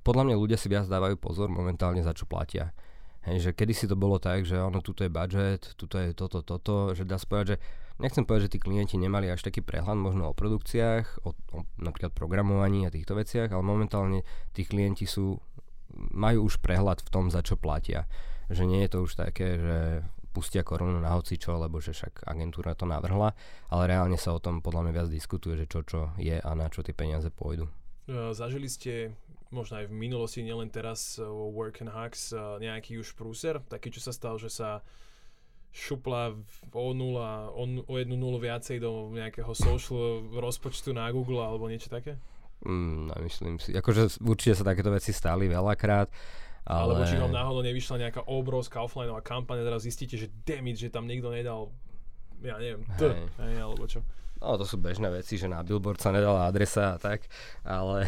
podľa 0.05 0.23
mňa 0.31 0.37
ľudia 0.37 0.59
si 0.61 0.69
viac 0.71 0.87
dávajú 0.87 1.17
pozor 1.17 1.49
momentálne 1.51 2.05
za 2.05 2.13
čo 2.13 2.29
platia. 2.29 2.71
Hej, 3.25 3.41
že 3.41 3.51
kedy 3.57 3.73
si 3.73 3.87
to 3.89 3.97
bolo 3.97 4.21
tak, 4.21 4.45
že 4.45 4.61
ono, 4.61 4.85
tuto 4.85 5.01
je 5.01 5.09
budget, 5.09 5.73
tuto 5.81 5.97
je 5.97 6.13
toto, 6.13 6.45
toto, 6.45 6.93
že 6.93 7.09
dá 7.09 7.17
sa 7.17 7.25
povedať, 7.25 7.57
že 7.57 7.59
nechcem 7.97 8.29
povedať, 8.29 8.43
že 8.47 8.53
tí 8.53 8.59
klienti 8.61 9.01
nemali 9.01 9.33
až 9.33 9.49
taký 9.49 9.65
prehľad 9.65 9.97
možno 9.97 10.29
o 10.29 10.37
produkciách, 10.37 11.25
o, 11.25 11.33
o 11.57 11.59
napríklad 11.81 12.13
programovaní 12.13 12.85
a 12.85 12.93
týchto 12.93 13.17
veciach, 13.17 13.49
ale 13.49 13.65
momentálne 13.65 14.29
tí 14.53 14.69
klienti 14.69 15.09
sú, 15.09 15.41
majú 16.13 16.53
už 16.53 16.61
prehľad 16.61 17.01
v 17.01 17.09
tom, 17.09 17.33
za 17.33 17.41
čo 17.41 17.57
platia. 17.57 18.05
Že 18.53 18.69
nie 18.69 18.85
je 18.85 18.93
to 18.93 18.99
už 19.09 19.17
také, 19.17 19.57
že 19.57 20.05
pustia 20.35 20.67
korunu 20.67 20.99
na 20.99 21.15
hocičo, 21.15 21.55
lebo 21.55 21.79
že 21.79 21.95
však 21.95 22.27
agentúra 22.27 22.75
to 22.75 22.91
navrhla, 22.91 23.31
ale 23.71 23.83
reálne 23.87 24.19
sa 24.19 24.35
o 24.35 24.43
tom 24.43 24.59
podľa 24.59 24.91
mňa 24.91 24.93
viac 24.93 25.09
diskutuje, 25.09 25.55
že 25.63 25.71
čo 25.71 25.87
čo 25.87 26.11
je 26.19 26.35
a 26.35 26.51
na 26.59 26.67
čo 26.67 26.83
tie 26.83 26.91
peniaze 26.91 27.31
pôjdu. 27.31 27.71
E, 28.11 28.35
zažili 28.35 28.67
ste 28.67 29.15
možno 29.55 29.79
aj 29.79 29.87
v 29.87 29.95
minulosti, 29.95 30.43
nielen 30.43 30.67
teraz 30.75 31.23
vo 31.23 31.55
Work 31.55 31.87
and 31.87 31.95
Hacks, 31.95 32.35
e, 32.35 32.43
nejaký 32.67 32.99
už 32.99 33.15
prúser, 33.15 33.63
taký, 33.71 33.95
čo 33.95 34.03
sa 34.03 34.11
stal, 34.11 34.35
že 34.43 34.51
sa 34.51 34.83
šupla 35.75 36.35
o, 36.71 36.91
nula, 36.95 37.51
o, 37.51 37.67
o 37.67 37.95
jednu 37.99 38.15
nulu 38.15 38.39
viacej 38.39 38.79
do 38.79 39.11
nejakého 39.11 39.51
social 39.55 40.23
rozpočtu 40.31 40.95
na 40.95 41.11
Google 41.11 41.43
alebo 41.43 41.67
niečo 41.67 41.91
také? 41.91 42.15
Mm, 42.63 43.11
nemyslím 43.11 43.57
si. 43.59 43.75
Akože 43.75 44.23
určite 44.23 44.63
sa 44.63 44.65
takéto 44.65 44.95
veci 44.95 45.11
stali 45.11 45.51
veľakrát. 45.51 46.09
Ale... 46.65 46.97
Alebo 46.97 47.05
či 47.05 47.21
vám 47.21 47.33
náhodou 47.33 47.61
nevyšla 47.61 48.09
nejaká 48.09 48.25
obrovská 48.25 48.81
offlineová 48.81 49.21
kampaň 49.21 49.61
a 49.61 49.69
teraz 49.69 49.85
zistíte, 49.85 50.17
že 50.17 50.33
damage, 50.49 50.81
že 50.81 50.89
tam 50.89 51.05
niekto 51.05 51.29
nedal 51.29 51.69
ja 52.45 52.61
neviem, 52.61 52.85
t, 53.01 53.09
hej. 53.09 53.25
Hej, 53.41 53.57
alebo 53.65 53.85
čo. 53.89 54.05
No 54.45 54.61
to 54.61 54.69
sú 54.69 54.77
bežné 54.77 55.09
veci, 55.09 55.41
že 55.41 55.49
na 55.49 55.65
billboard 55.65 55.97
sa 55.97 56.13
nedala 56.13 56.45
adresa 56.45 56.97
a 56.97 57.01
tak, 57.01 57.25
ale 57.65 58.05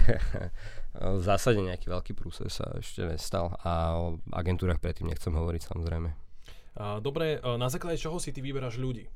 v 1.16 1.22
zásade 1.24 1.64
nejaký 1.64 1.88
veľký 1.88 2.12
prúser 2.12 2.52
sa 2.52 2.68
ešte 2.76 3.08
nestal 3.08 3.56
a 3.64 3.96
o 3.96 4.20
agentúrach 4.36 4.76
predtým 4.76 5.08
nechcem 5.08 5.32
hovoriť 5.32 5.62
samozrejme. 5.72 6.10
Dobre, 7.00 7.40
na 7.40 7.72
základe 7.72 7.96
čoho 7.96 8.20
si 8.20 8.36
ty 8.36 8.44
vyberáš 8.44 8.76
ľudí? 8.76 9.08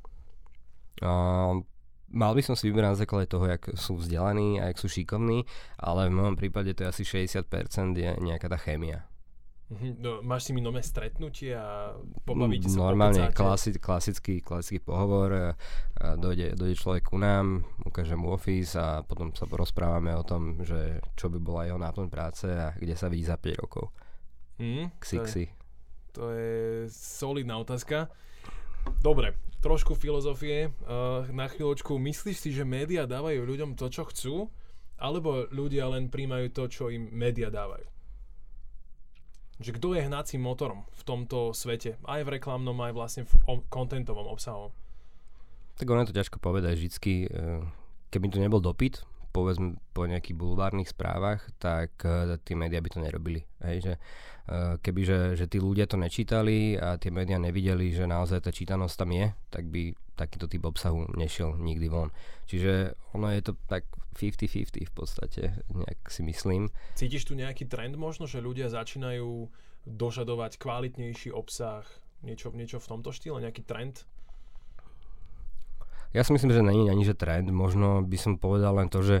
Uh, 0.97 1.61
mal 2.09 2.33
by 2.33 2.41
som 2.41 2.57
si 2.57 2.65
vyberať 2.73 2.89
na 2.97 3.01
základe 3.05 3.29
toho, 3.29 3.45
jak 3.45 3.69
sú 3.77 4.01
vzdelaní 4.01 4.57
a 4.57 4.73
jak 4.73 4.81
sú 4.81 4.89
šikovní, 4.89 5.45
ale 5.77 6.09
v 6.09 6.17
môjom 6.17 6.35
prípade 6.41 6.73
to 6.73 6.85
je 6.85 6.89
asi 6.89 7.03
60% 7.05 7.45
je 7.93 8.17
nejaká 8.17 8.49
tá 8.49 8.57
chémia. 8.57 9.05
Mm-hmm. 9.71 10.03
No, 10.03 10.19
máš 10.19 10.47
si 10.47 10.51
mi 10.51 10.59
nové 10.59 10.83
stretnutie 10.83 11.55
a 11.55 11.95
pobavíte 12.27 12.67
sa 12.67 12.91
Normálne 12.91 13.31
klasi, 13.31 13.71
klasický, 13.79 14.43
klasický 14.43 14.83
pohovor. 14.83 15.55
A 15.95 16.19
dojde, 16.19 16.59
dojde 16.59 16.75
človek 16.75 17.07
ku 17.07 17.15
nám, 17.15 17.63
ukáže 17.87 18.19
mu 18.19 18.35
office 18.35 18.75
a 18.75 18.99
potom 18.99 19.31
sa 19.31 19.47
porozprávame 19.47 20.11
o 20.11 20.27
tom, 20.27 20.59
že 20.67 20.99
čo 21.15 21.31
by 21.31 21.39
bola 21.39 21.71
jeho 21.71 21.79
náplň 21.79 22.07
práce 22.11 22.51
a 22.51 22.75
kde 22.75 22.99
sa 22.99 23.07
vidí 23.07 23.23
za 23.23 23.39
5 23.39 23.63
rokov. 23.63 23.95
Mm, 24.59 24.91
Ksixi. 24.99 25.47
To 25.47 25.55
je, 25.55 25.55
to 26.11 26.23
je 26.35 26.51
solidná 26.91 27.55
otázka. 27.55 28.11
Dobre, 28.99 29.39
trošku 29.63 29.95
filozofie. 29.95 30.75
Uh, 30.83 31.23
na 31.31 31.47
chvíľočku, 31.47 31.95
myslíš 31.95 32.37
si, 32.43 32.49
že 32.51 32.67
médiá 32.67 33.07
dávajú 33.07 33.39
ľuďom 33.47 33.79
to, 33.79 33.87
čo 33.87 34.03
chcú? 34.11 34.35
Alebo 34.99 35.47
ľudia 35.47 35.87
len 35.87 36.11
príjmajú 36.11 36.51
to, 36.51 36.63
čo 36.67 36.83
im 36.91 37.07
médiá 37.15 37.47
dávajú? 37.47 38.00
Že 39.61 39.77
kto 39.77 39.93
je 39.97 40.05
hnacím 40.05 40.41
motorom 40.41 40.85
v 40.97 41.01
tomto 41.05 41.53
svete, 41.53 41.97
aj 42.05 42.21
v 42.25 42.41
reklamnom, 42.41 42.75
aj 42.81 42.93
vlastne 42.93 43.23
v 43.25 43.33
kontentovom 43.69 44.27
obsahu? 44.29 44.73
Tak 45.77 45.87
ono 45.89 46.03
je 46.05 46.09
to 46.13 46.17
ťažko 46.17 46.37
povedať 46.37 46.77
vždycky, 46.77 47.29
e, 47.29 47.65
keby 48.13 48.25
tu 48.29 48.37
nebol 48.41 48.61
dopyt 48.61 49.05
povedzme 49.31 49.79
po 49.95 50.03
nejakých 50.05 50.35
bulvárnych 50.35 50.91
správach, 50.91 51.47
tak 51.57 51.95
uh, 52.03 52.35
tie 52.43 52.55
médiá 52.55 52.83
by 52.83 52.89
to 52.91 52.99
nerobili. 52.99 53.47
Hej, 53.63 53.77
že 53.83 53.93
uh, 54.51 54.75
keby, 54.83 55.01
že, 55.07 55.19
že 55.39 55.45
tí 55.47 55.57
ľudia 55.57 55.87
to 55.87 55.95
nečítali 55.95 56.75
a 56.75 56.99
tie 56.99 57.09
médiá 57.09 57.39
nevideli, 57.39 57.95
že 57.95 58.07
naozaj 58.07 58.43
tá 58.43 58.51
čítanosť 58.51 58.95
tam 58.95 59.11
je, 59.15 59.27
tak 59.47 59.67
by 59.71 59.95
takýto 60.19 60.45
typ 60.45 60.67
obsahu 60.67 61.09
nešiel 61.17 61.57
nikdy 61.57 61.87
von. 61.89 62.13
Čiže 62.45 62.93
ono 63.17 63.31
je 63.33 63.41
to 63.41 63.53
tak 63.65 63.87
50-50 64.13 64.85
v 64.85 64.93
podstate, 64.93 65.43
nejak 65.71 65.99
si 66.11 66.21
myslím. 66.27 66.67
Cítiš 66.99 67.25
tu 67.25 67.33
nejaký 67.33 67.65
trend 67.65 67.95
možno, 67.95 68.27
že 68.27 68.43
ľudia 68.43 68.67
začínajú 68.67 69.47
dožadovať 69.87 70.61
kvalitnejší 70.61 71.33
obsah, 71.33 71.87
niečo, 72.21 72.53
niečo 72.53 72.77
v 72.77 72.89
tomto 72.91 73.09
štýle, 73.09 73.41
nejaký 73.41 73.65
trend? 73.65 74.05
Ja 76.11 76.27
si 76.27 76.35
myslím, 76.35 76.51
že 76.51 76.61
není 76.61 76.91
ani 76.91 77.07
že 77.07 77.15
trend, 77.15 77.47
možno 77.51 78.03
by 78.03 78.17
som 78.19 78.35
povedal 78.35 78.75
len 78.75 78.91
to, 78.91 78.99
že 78.99 79.17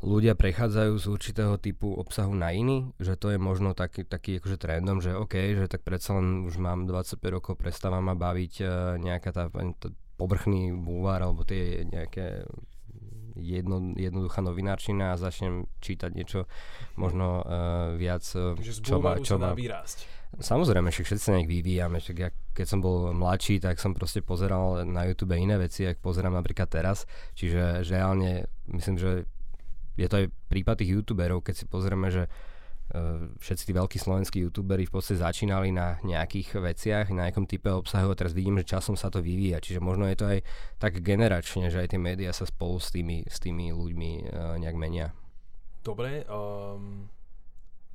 ľudia 0.00 0.32
prechádzajú 0.32 0.96
z 0.96 1.06
určitého 1.12 1.54
typu 1.60 1.92
obsahu 1.92 2.32
na 2.32 2.56
iný, 2.56 2.88
že 2.96 3.20
to 3.20 3.36
je 3.36 3.38
možno 3.38 3.76
taký, 3.76 4.08
taký 4.08 4.40
akože 4.40 4.56
trendom, 4.56 5.04
že 5.04 5.12
OK, 5.12 5.36
že 5.36 5.68
tak 5.68 5.84
predsa 5.84 6.16
len 6.16 6.48
už 6.48 6.56
mám 6.56 6.88
25 6.88 7.20
rokov, 7.28 7.60
prestávam 7.60 8.08
ma 8.08 8.16
baviť 8.16 8.54
uh, 8.64 8.96
nejaká 8.96 9.30
tá, 9.30 9.44
tá 9.52 9.88
povrchný 10.16 10.72
bulvár 10.72 11.20
alebo 11.20 11.44
tie 11.44 11.84
nejaké 11.84 12.48
jedno, 13.36 13.92
jednoduchá 13.96 14.40
novinárčina 14.40 15.12
a 15.12 15.20
začnem 15.20 15.68
čítať 15.84 16.10
niečo 16.16 16.48
možno 16.96 17.44
uh, 17.44 17.92
viac, 18.00 18.24
uh, 18.36 18.56
čo 18.56 19.04
ma, 19.04 19.20
čo 19.20 19.36
ma, 19.36 19.52
Samozrejme, 20.38 20.94
však 20.94 21.06
všetci 21.10 21.24
sa 21.26 21.34
nejak 21.34 21.50
vyvíjame, 21.50 21.98
však 21.98 22.16
ja 22.22 22.30
keď 22.54 22.66
som 22.68 22.78
bol 22.78 23.10
mladší, 23.10 23.58
tak 23.58 23.82
som 23.82 23.96
proste 23.96 24.22
pozeral 24.22 24.86
na 24.86 25.08
YouTube 25.08 25.34
iné 25.34 25.58
veci, 25.58 25.88
ak 25.88 25.98
pozerám 25.98 26.36
napríklad 26.36 26.70
teraz, 26.70 27.08
čiže 27.34 27.82
reálne 27.88 28.46
myslím, 28.70 29.00
že 29.00 29.26
je 29.98 30.06
to 30.06 30.24
aj 30.24 30.26
prípad 30.46 30.80
tých 30.80 30.92
youtuberov, 30.94 31.42
keď 31.42 31.54
si 31.58 31.64
pozrieme, 31.66 32.08
že 32.14 32.28
uh, 32.28 33.26
všetci 33.42 33.68
tí 33.68 33.72
veľkí 33.74 33.98
slovenskí 33.98 34.38
youtuberi 34.46 34.86
v 34.86 34.94
podstate 34.94 35.18
začínali 35.18 35.74
na 35.74 35.98
nejakých 36.06 36.62
veciach, 36.62 37.06
na 37.10 37.28
nejakom 37.28 37.50
type 37.50 37.68
obsahu 37.68 38.12
a 38.12 38.18
teraz 38.18 38.30
vidím, 38.30 38.60
že 38.62 38.76
časom 38.76 38.94
sa 38.94 39.10
to 39.10 39.18
vyvíja, 39.20 39.58
čiže 39.58 39.82
možno 39.82 40.06
je 40.08 40.16
to 40.16 40.26
aj 40.30 40.38
tak 40.78 41.02
generačne, 41.02 41.68
že 41.68 41.82
aj 41.82 41.96
tie 41.96 42.00
médiá 42.00 42.30
sa 42.30 42.46
spolu 42.46 42.78
s 42.78 42.94
tými, 42.94 43.26
s 43.26 43.42
tými 43.42 43.74
ľuďmi 43.74 44.10
uh, 44.30 44.56
nejak 44.62 44.76
menia. 44.78 45.10
Dobre, 45.80 46.28
um, 46.28 47.08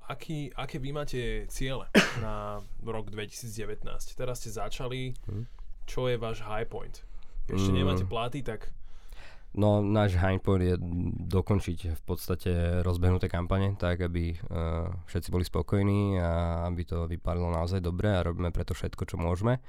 aký, 0.08 0.54
aké 0.54 0.78
vy 0.78 0.90
máte 0.94 1.22
ciele 1.50 1.90
na 2.24 2.62
rok 2.86 3.10
2019? 3.10 3.86
Teraz 4.14 4.42
ste 4.42 4.50
začali, 4.54 5.14
hm? 5.26 5.46
čo 5.90 6.08
je 6.10 6.16
váš 6.18 6.42
high 6.46 6.68
point? 6.70 7.02
Ešte 7.46 7.70
mm. 7.74 7.78
nemáte 7.78 8.06
platy, 8.06 8.42
tak... 8.42 8.74
No, 9.56 9.80
náš 9.80 10.20
high 10.20 10.42
point 10.44 10.60
je 10.60 10.76
dokončiť 11.32 11.96
v 11.96 12.02
podstate 12.04 12.52
rozbehnuté 12.84 13.32
kampane, 13.32 13.80
tak 13.80 14.04
aby 14.04 14.36
uh, 14.36 14.92
všetci 15.08 15.32
boli 15.32 15.48
spokojní 15.48 16.20
a 16.20 16.66
aby 16.68 16.84
to 16.84 17.08
vypadlo 17.08 17.56
naozaj 17.56 17.80
dobre 17.80 18.12
a 18.12 18.26
robíme 18.26 18.52
preto 18.52 18.76
všetko, 18.76 19.08
čo 19.08 19.16
môžeme. 19.16 19.64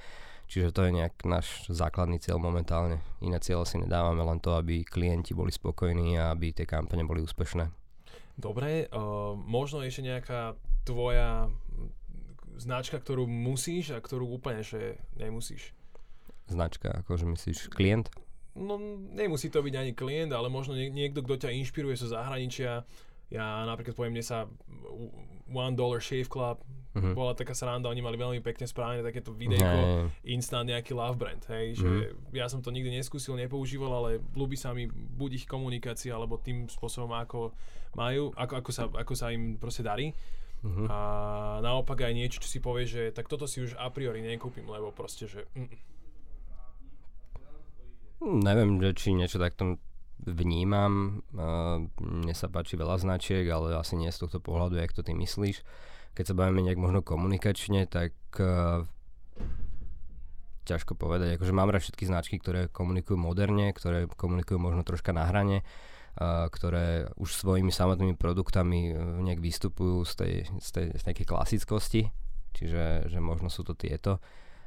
Čiže 0.50 0.74
to 0.74 0.86
je 0.86 0.94
nejak 0.94 1.22
náš 1.26 1.70
základný 1.70 2.18
cieľ 2.18 2.42
momentálne. 2.42 2.98
Iné 3.22 3.38
cieľe 3.38 3.66
si 3.66 3.78
nedávame, 3.78 4.22
len 4.26 4.42
to, 4.42 4.58
aby 4.58 4.82
klienti 4.82 5.34
boli 5.34 5.54
spokojní 5.54 6.18
a 6.18 6.34
aby 6.34 6.50
tie 6.50 6.66
kampane 6.66 7.06
boli 7.06 7.22
úspešné. 7.22 7.85
Dobre, 8.36 8.88
uh, 8.92 9.32
možno 9.32 9.80
ešte 9.80 10.04
nejaká 10.04 10.60
tvoja 10.84 11.48
značka, 12.60 13.00
ktorú 13.00 13.24
musíš 13.24 13.96
a 13.96 14.00
ktorú 14.00 14.28
úplne 14.28 14.60
že 14.60 15.00
nemusíš. 15.16 15.72
Značka, 16.46 17.02
akože 17.04 17.26
myslíš 17.26 17.72
klient? 17.72 18.12
No 18.56 18.80
nemusí 19.12 19.52
to 19.52 19.60
byť 19.60 19.74
ani 19.76 19.92
klient, 19.92 20.32
ale 20.32 20.48
možno 20.48 20.72
niekto, 20.76 21.20
kto 21.20 21.48
ťa 21.48 21.56
inšpiruje 21.60 21.96
zo 22.00 22.08
zahraničia. 22.08 22.88
Ja 23.28 23.66
napríklad 23.68 23.98
poviem, 23.98 24.16
mne 24.16 24.24
sa 24.24 24.48
One 25.50 25.76
Dollar 25.76 26.00
Shave 26.00 26.30
Club 26.30 26.62
uh-huh. 26.96 27.12
bola 27.12 27.36
taká 27.36 27.52
sranda, 27.52 27.92
oni 27.92 28.00
mali 28.00 28.16
veľmi 28.16 28.40
pekne 28.40 28.64
správne 28.64 29.04
takéto 29.04 29.36
videjko, 29.36 29.78
hey. 30.08 30.32
instant 30.32 30.64
nejaký 30.64 30.96
love 30.96 31.20
brand, 31.20 31.44
hej, 31.52 31.76
že 31.76 31.88
uh-huh. 31.88 32.32
ja 32.32 32.48
som 32.48 32.64
to 32.64 32.72
nikdy 32.72 32.88
neskúsil, 32.88 33.36
nepoužíval, 33.36 33.92
ale 33.92 34.24
ľúbi 34.32 34.56
sa 34.56 34.72
mi 34.72 34.88
buď 34.90 35.44
ich 35.44 35.46
komunikácia, 35.46 36.16
alebo 36.16 36.40
tým 36.40 36.66
spôsobom, 36.66 37.12
ako 37.12 37.52
majú, 37.94 38.32
ako, 38.32 38.52
ako, 38.64 38.70
sa, 38.72 38.84
ako 38.88 39.12
sa 39.12 39.28
im 39.30 39.60
proste 39.60 39.84
darí. 39.84 40.16
Uh-huh. 40.64 40.88
A 40.88 40.98
naopak 41.60 42.00
aj 42.08 42.16
niečo, 42.16 42.40
čo 42.40 42.48
si 42.48 42.58
povie, 42.64 42.88
že 42.88 43.12
tak 43.12 43.28
toto 43.28 43.44
si 43.44 43.60
už 43.60 43.76
a 43.76 43.92
priori 43.92 44.24
nekúpim, 44.24 44.64
lebo 44.66 44.90
proste, 44.90 45.28
že... 45.28 45.44
Mm. 45.52 45.76
Neviem, 48.40 48.80
že 48.80 48.90
či 48.96 49.12
niečo 49.12 49.36
takto 49.36 49.76
vnímam. 50.24 51.20
Uh, 51.36 51.84
mne 52.00 52.32
sa 52.32 52.48
páči 52.48 52.74
veľa 52.80 52.96
značiek, 52.96 53.44
ale 53.46 53.76
asi 53.76 54.00
nie 54.00 54.08
z 54.08 54.24
tohto 54.24 54.40
pohľadu, 54.40 54.80
jak 54.80 54.96
to 54.96 55.04
ty 55.04 55.12
myslíš. 55.12 55.60
Keď 56.16 56.32
sa 56.32 56.34
bavíme 56.34 56.64
nejak 56.64 56.80
možno 56.80 57.04
komunikačne, 57.04 57.84
tak 57.84 58.16
uh, 58.40 58.88
ťažko 60.64 60.96
povedať. 60.96 61.36
Akože 61.36 61.52
mám 61.52 61.68
rád 61.68 61.84
všetky 61.84 62.08
značky, 62.08 62.40
ktoré 62.40 62.72
komunikujú 62.72 63.20
moderne, 63.20 63.70
ktoré 63.76 64.08
komunikujú 64.08 64.56
možno 64.56 64.80
troška 64.82 65.12
na 65.12 65.28
hrane 65.28 65.60
ktoré 66.24 67.12
už 67.20 67.28
svojimi 67.28 67.68
samotnými 67.68 68.16
produktami 68.16 68.88
e, 68.88 68.92
nejak 68.96 69.36
vystupujú 69.36 70.08
z 70.08 70.12
tej, 70.16 70.34
z 70.64 70.68
tej, 70.72 70.86
z 70.96 71.02
tej 71.04 71.14
klasickosti, 71.28 72.02
čiže 72.56 73.12
že 73.12 73.18
možno 73.20 73.52
sú 73.52 73.68
to 73.68 73.76
tieto 73.76 74.16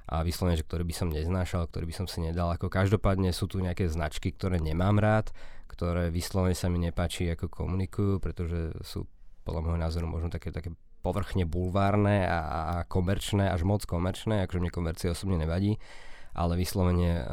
a 0.10 0.22
vyslovene, 0.22 0.58
že 0.58 0.66
ktoré 0.66 0.86
by 0.86 0.94
som 0.94 1.10
neznášal, 1.10 1.70
ktoré 1.70 1.86
by 1.90 1.96
som 2.02 2.06
si 2.06 2.22
nedal. 2.22 2.54
Ako 2.54 2.70
každopádne 2.70 3.34
sú 3.34 3.50
tu 3.50 3.62
nejaké 3.62 3.90
značky, 3.90 4.34
ktoré 4.34 4.62
nemám 4.62 4.98
rád, 5.02 5.34
ktoré 5.70 6.14
vyslovene 6.14 6.58
sa 6.58 6.70
mi 6.70 6.82
nepáči, 6.82 7.30
ako 7.34 7.50
komunikujú, 7.50 8.22
pretože 8.22 8.74
sú 8.86 9.06
podľa 9.46 9.62
môjho 9.66 9.80
názoru 9.82 10.06
možno 10.06 10.30
také, 10.30 10.54
také 10.54 10.74
povrchne 11.00 11.48
bulvárne 11.48 12.28
a, 12.28 12.40
a 12.40 12.76
komerčné, 12.88 13.48
až 13.48 13.64
moc 13.64 13.84
komerčné, 13.88 14.44
akože 14.46 14.60
mne 14.60 14.72
komercia 14.72 15.16
osobne 15.16 15.40
nevadí, 15.40 15.80
ale 16.36 16.60
vyslovene 16.60 17.12
uh, 17.20 17.24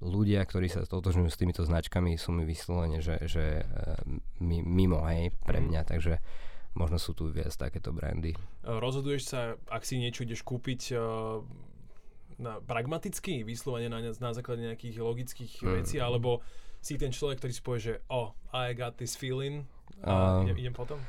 ľudia, 0.00 0.42
ktorí 0.46 0.70
sa 0.70 0.86
totožňujú 0.86 1.28
s 1.28 1.40
týmito 1.40 1.62
značkami, 1.66 2.16
sú 2.16 2.32
mi 2.32 2.48
vyslovene, 2.48 3.04
že, 3.04 3.20
že 3.28 3.62
uh, 3.62 4.00
mimo, 4.40 5.04
hej, 5.08 5.34
pre 5.44 5.60
mhm. 5.60 5.64
mňa, 5.68 5.82
takže 5.84 6.14
možno 6.78 6.96
sú 7.00 7.16
tu 7.16 7.26
viac 7.28 7.50
takéto 7.58 7.90
brandy. 7.90 8.38
Rozhoduješ 8.62 9.22
sa, 9.26 9.40
ak 9.66 9.82
si 9.82 9.98
niečo 9.98 10.22
ideš 10.22 10.46
kúpiť 10.46 10.94
uh, 10.94 11.42
na, 12.38 12.62
pragmaticky, 12.62 13.42
vyslovene 13.42 13.90
na, 13.90 13.98
na 14.00 14.30
základe 14.30 14.62
nejakých 14.62 15.02
logických 15.02 15.52
mm. 15.58 15.74
vecí, 15.82 15.96
alebo 15.98 16.40
si 16.78 16.94
ten 16.94 17.10
človek, 17.10 17.42
ktorý 17.42 17.52
si 17.52 17.62
povie, 17.62 17.80
že 17.82 17.94
oh, 18.14 18.30
I 18.54 18.78
got 18.78 18.94
this 18.94 19.18
feeling 19.18 19.66
a 20.06 20.38
uh, 20.38 20.46
idem, 20.46 20.70
idem 20.70 20.74
potom? 20.74 21.02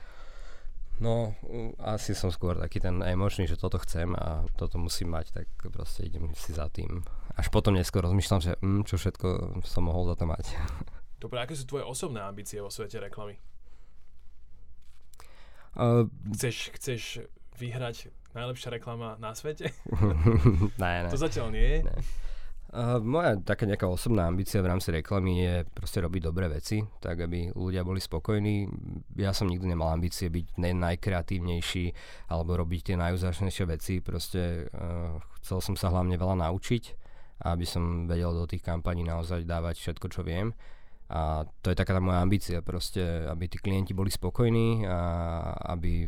No, 0.99 1.31
asi 1.79 2.11
som 2.11 2.27
skôr 2.27 2.59
taký 2.59 2.83
ten 2.83 2.99
emočný, 2.99 3.47
že 3.47 3.55
toto 3.55 3.79
chcem 3.79 4.11
a 4.19 4.43
toto 4.59 4.75
musím 4.75 5.15
mať, 5.15 5.31
tak 5.31 5.47
proste 5.71 6.03
idem 6.11 6.35
si 6.35 6.51
za 6.51 6.67
tým 6.67 7.03
až 7.39 7.47
potom 7.47 7.71
neskôr 7.71 8.03
rozmýšľam, 8.03 8.41
že 8.43 8.53
mm, 8.59 8.83
čo 8.83 8.99
všetko 8.99 9.27
som 9.63 9.87
mohol 9.87 10.11
za 10.11 10.19
to 10.19 10.27
mať. 10.27 10.51
Dobre, 11.23 11.39
aké 11.39 11.55
sú 11.55 11.63
tvoje 11.63 11.87
osobné 11.87 12.19
ambície 12.19 12.59
vo 12.59 12.67
svete 12.67 12.99
reklamy? 12.99 13.39
Uh, 15.79 16.11
chceš, 16.35 16.75
chceš 16.75 17.01
vyhrať 17.55 18.11
najlepšia 18.35 18.75
reklama 18.75 19.15
na 19.23 19.31
svete? 19.31 19.71
ne, 20.83 21.07
ne. 21.07 21.09
To 21.11 21.19
zatiaľ 21.19 21.55
nie. 21.55 21.79
Ne. 21.79 21.95
Moja 23.01 23.33
taká 23.41 23.65
nejaká 23.65 23.89
osobná 23.89 24.29
ambícia 24.29 24.61
v 24.61 24.69
rámci 24.69 24.93
reklamy 24.93 25.41
je 25.41 25.53
proste 25.73 26.05
robiť 26.05 26.21
dobré 26.21 26.45
veci, 26.45 26.85
tak 27.01 27.25
aby 27.25 27.49
ľudia 27.57 27.81
boli 27.81 27.97
spokojní. 27.97 28.69
Ja 29.17 29.33
som 29.33 29.49
nikdy 29.49 29.73
nemal 29.73 29.89
ambície 29.89 30.29
byť 30.29 30.61
ne 30.61 30.77
najkreatívnejší 30.77 31.85
alebo 32.29 32.61
robiť 32.61 32.93
tie 32.93 32.95
najúzačnejšie 33.01 33.65
veci. 33.65 34.05
Proste 34.05 34.69
uh, 34.69 35.17
chcel 35.41 35.65
som 35.65 35.73
sa 35.73 35.89
hlavne 35.89 36.13
veľa 36.13 36.45
naučiť 36.45 37.09
aby 37.39 37.63
som 37.63 38.03
vedel 38.03 38.35
do 38.35 38.43
tých 38.43 38.59
kampaní 38.59 39.07
naozaj 39.07 39.47
dávať 39.47 39.79
všetko, 39.79 40.07
čo 40.11 40.21
viem. 40.27 40.51
A 41.09 41.47
to 41.63 41.71
je 41.71 41.79
taká 41.79 41.95
tá 41.95 42.01
moja 42.03 42.21
ambícia, 42.21 42.61
proste, 42.61 43.01
aby 43.25 43.49
tí 43.49 43.57
klienti 43.57 43.95
boli 43.95 44.11
spokojní 44.11 44.85
a 44.85 44.99
aby 45.73 46.05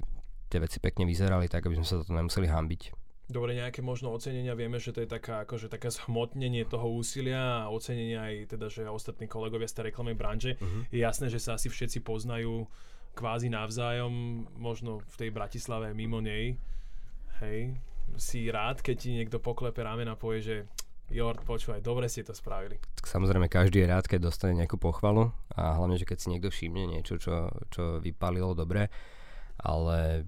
tie 0.52 0.60
veci 0.60 0.78
pekne 0.84 1.08
vyzerali 1.08 1.48
tak, 1.48 1.66
aby 1.66 1.80
sme 1.80 1.88
sa 1.88 2.04
za 2.04 2.06
to 2.06 2.14
nemuseli 2.14 2.52
hambiť. 2.52 3.01
Dobre, 3.32 3.56
nejaké 3.56 3.80
možno 3.80 4.12
ocenenia, 4.12 4.52
vieme, 4.60 4.76
že 4.76 4.92
to 4.92 5.00
je 5.00 5.08
taká, 5.08 5.48
akože 5.48 5.72
také 5.72 5.88
zhmotnenie 5.88 6.68
toho 6.68 6.92
úsilia 6.92 7.64
a 7.64 7.72
ocenenie 7.72 8.20
aj 8.20 8.34
teda, 8.52 8.68
že 8.68 8.84
ostatní 8.92 9.32
kolegovia 9.32 9.72
z 9.72 9.80
tej 9.80 9.84
reklamnej 9.88 10.20
branže. 10.20 10.60
Uh-huh. 10.60 10.84
Je 10.92 11.00
jasné, 11.00 11.32
že 11.32 11.40
sa 11.40 11.56
asi 11.56 11.72
všetci 11.72 12.04
poznajú 12.04 12.68
kvázi 13.16 13.48
navzájom, 13.48 14.46
možno 14.60 15.00
v 15.00 15.16
tej 15.16 15.30
Bratislave 15.32 15.96
mimo 15.96 16.20
nej. 16.20 16.60
Hej, 17.40 17.80
si 18.20 18.52
rád, 18.52 18.84
keď 18.84 18.96
ti 19.00 19.10
niekto 19.16 19.40
poklepe 19.40 19.80
rámena 19.80 20.14
a 20.14 20.20
povie, 20.20 20.44
že 20.44 20.56
Jord, 21.12 21.44
počúvaj, 21.44 21.84
dobre 21.84 22.08
ste 22.08 22.28
to 22.28 22.36
spravili. 22.36 22.80
Tak 23.00 23.08
samozrejme, 23.08 23.52
každý 23.52 23.84
je 23.84 23.92
rád, 23.92 24.08
keď 24.08 24.32
dostane 24.32 24.60
nejakú 24.60 24.76
pochvalu 24.76 25.32
a 25.56 25.76
hlavne, 25.80 26.00
že 26.00 26.08
keď 26.08 26.18
si 26.20 26.28
niekto 26.32 26.52
všimne 26.52 26.84
niečo, 26.88 27.20
čo, 27.20 27.52
čo 27.68 28.00
vypalilo 28.00 28.56
dobre, 28.56 28.88
ale 29.60 30.28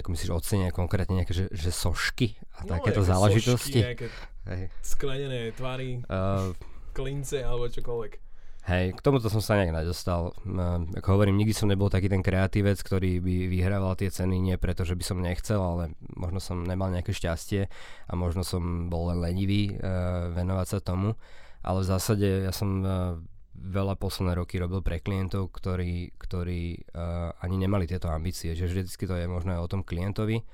ako 0.00 0.16
myslíš, 0.16 0.30
ocenia 0.32 0.72
konkrétne 0.72 1.20
nejaké, 1.20 1.36
že, 1.36 1.44
že 1.52 1.68
sošky 1.68 2.40
a 2.56 2.64
no, 2.64 2.78
takéto 2.78 3.04
záležitosti? 3.04 3.84
Sošky, 3.84 4.08
sklenené 4.80 5.52
tvary, 5.52 6.00
uh, 6.08 6.56
klince 6.96 7.44
alebo 7.44 7.68
čokoľvek. 7.68 8.12
Hej, 8.62 8.94
k 8.94 9.00
tomuto 9.02 9.26
som 9.26 9.42
sa 9.42 9.58
nejak 9.58 9.74
nedostal. 9.74 10.38
Uh, 10.46 10.86
ako 10.94 11.18
hovorím, 11.18 11.34
nikdy 11.34 11.50
som 11.50 11.66
nebol 11.66 11.90
taký 11.90 12.06
ten 12.06 12.22
kreatívec, 12.22 12.78
ktorý 12.78 13.18
by 13.18 13.50
vyhrával 13.50 13.98
tie 13.98 14.06
ceny, 14.06 14.38
nie 14.38 14.54
preto, 14.54 14.86
že 14.86 14.94
by 14.94 15.02
som 15.02 15.18
nechcel, 15.18 15.58
ale 15.58 15.98
možno 16.14 16.38
som 16.38 16.62
nemal 16.62 16.94
nejaké 16.94 17.10
šťastie 17.10 17.66
a 18.06 18.12
možno 18.14 18.46
som 18.46 18.86
bol 18.86 19.10
len 19.10 19.18
lenivý 19.18 19.74
uh, 19.74 20.30
venovať 20.30 20.66
sa 20.68 20.78
tomu. 20.78 21.18
Ale 21.66 21.82
v 21.82 21.90
zásade 21.90 22.28
ja 22.46 22.54
som 22.54 22.70
uh, 22.86 23.18
veľa 23.52 24.00
posledné 24.00 24.36
roky 24.36 24.56
robil 24.56 24.80
pre 24.80 25.00
klientov, 25.00 25.52
ktorí, 25.52 26.16
ktorí 26.16 26.88
uh, 26.92 27.36
ani 27.40 27.56
nemali 27.60 27.84
tieto 27.84 28.08
ambície, 28.08 28.56
že 28.56 28.68
vždycky 28.68 29.04
to 29.04 29.14
je 29.16 29.28
možno 29.28 29.56
aj 29.56 29.60
o 29.60 29.70
tom 29.70 29.82
klientovi, 29.84 30.44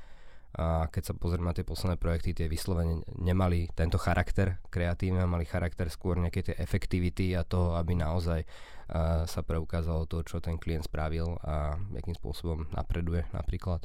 a 0.56 0.88
keď 0.88 1.12
sa 1.12 1.14
pozrieme 1.14 1.52
na 1.52 1.52
tie 1.52 1.66
posledné 1.66 2.00
projekty, 2.00 2.32
tie 2.32 2.48
vyslovene 2.48 3.04
nemali 3.20 3.68
tento 3.76 4.00
charakter 4.00 4.56
kreatívne, 4.72 5.28
mali 5.28 5.44
charakter 5.44 5.92
skôr 5.92 6.16
nejaké 6.16 6.40
tie 6.40 6.56
efektivity 6.56 7.36
a 7.36 7.44
to, 7.44 7.76
aby 7.76 7.92
naozaj 7.92 8.48
uh, 8.48 9.28
sa 9.28 9.40
preukázalo 9.44 10.08
to, 10.08 10.24
čo 10.24 10.40
ten 10.40 10.56
klient 10.56 10.88
spravil 10.88 11.36
a 11.44 11.76
akým 11.76 12.16
spôsobom 12.16 12.64
napreduje 12.72 13.28
napríklad. 13.36 13.84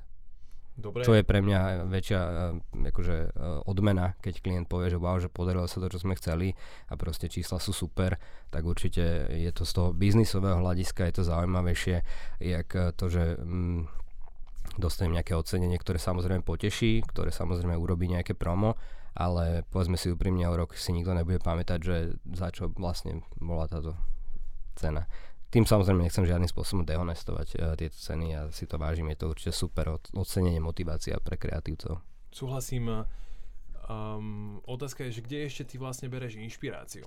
Dobre. 0.74 1.06
Čo 1.06 1.14
je 1.14 1.22
pre 1.22 1.46
mňa 1.46 1.86
väčšia 1.86 2.20
uh, 2.20 2.90
akože, 2.90 3.18
uh, 3.38 3.62
odmena, 3.70 4.18
keď 4.26 4.42
klient 4.42 4.66
povie, 4.66 4.90
že 4.90 4.98
wow, 4.98 5.22
že 5.22 5.30
podarilo 5.30 5.70
sa 5.70 5.78
to, 5.78 5.86
čo 5.86 6.02
sme 6.02 6.18
chceli 6.18 6.58
a 6.90 6.98
proste 6.98 7.30
čísla 7.30 7.62
sú 7.62 7.70
super, 7.78 8.18
tak 8.50 8.66
určite 8.66 9.30
je 9.30 9.52
to 9.54 9.70
z 9.70 9.72
toho 9.74 9.90
biznisového 9.94 10.58
hľadiska, 10.58 11.06
je 11.06 11.22
to 11.22 11.30
zaujímavejšie, 11.30 12.02
jak 12.42 12.70
to, 12.98 13.06
že 13.06 13.38
um, 13.38 13.86
dostanem 14.78 15.22
nejaké 15.22 15.38
ocenenie, 15.38 15.78
ktoré 15.78 16.02
samozrejme 16.02 16.42
poteší, 16.42 17.06
ktoré 17.06 17.30
samozrejme 17.30 17.78
urobí 17.78 18.10
nejaké 18.10 18.34
promo, 18.34 18.74
ale 19.14 19.62
povedzme 19.70 19.94
si 19.94 20.10
úprimne, 20.10 20.50
o 20.50 20.58
rok 20.58 20.74
si 20.74 20.90
nikto 20.90 21.14
nebude 21.14 21.38
pamätať, 21.38 21.80
že 21.86 21.98
za 22.34 22.50
čo 22.50 22.74
vlastne 22.74 23.22
bola 23.38 23.70
táto 23.70 23.94
cena. 24.74 25.06
Tým 25.54 25.70
samozrejme 25.70 26.02
nechcem 26.02 26.26
žiadnym 26.26 26.50
spôsobom 26.50 26.82
dehonestovať 26.82 27.48
uh, 27.62 27.78
tieto 27.78 27.94
ceny 27.94 28.34
a 28.34 28.50
ja 28.50 28.50
si 28.50 28.66
to 28.66 28.82
vážim, 28.82 29.06
je 29.13 29.22
to 29.22 29.30
určite 29.30 29.54
super 29.54 30.02
od, 30.02 30.04
ocenenie, 30.18 30.58
motivácia 30.58 31.13
pre 31.22 31.38
kreatívcov. 31.38 32.02
Súhlasím. 32.34 33.06
Um, 33.86 34.58
otázka 34.66 35.06
je, 35.06 35.22
že 35.22 35.22
kde 35.22 35.38
ešte 35.46 35.63
ty 35.70 35.76
vlastne 35.78 36.10
bereš 36.10 36.42
inšpiráciu? 36.42 37.06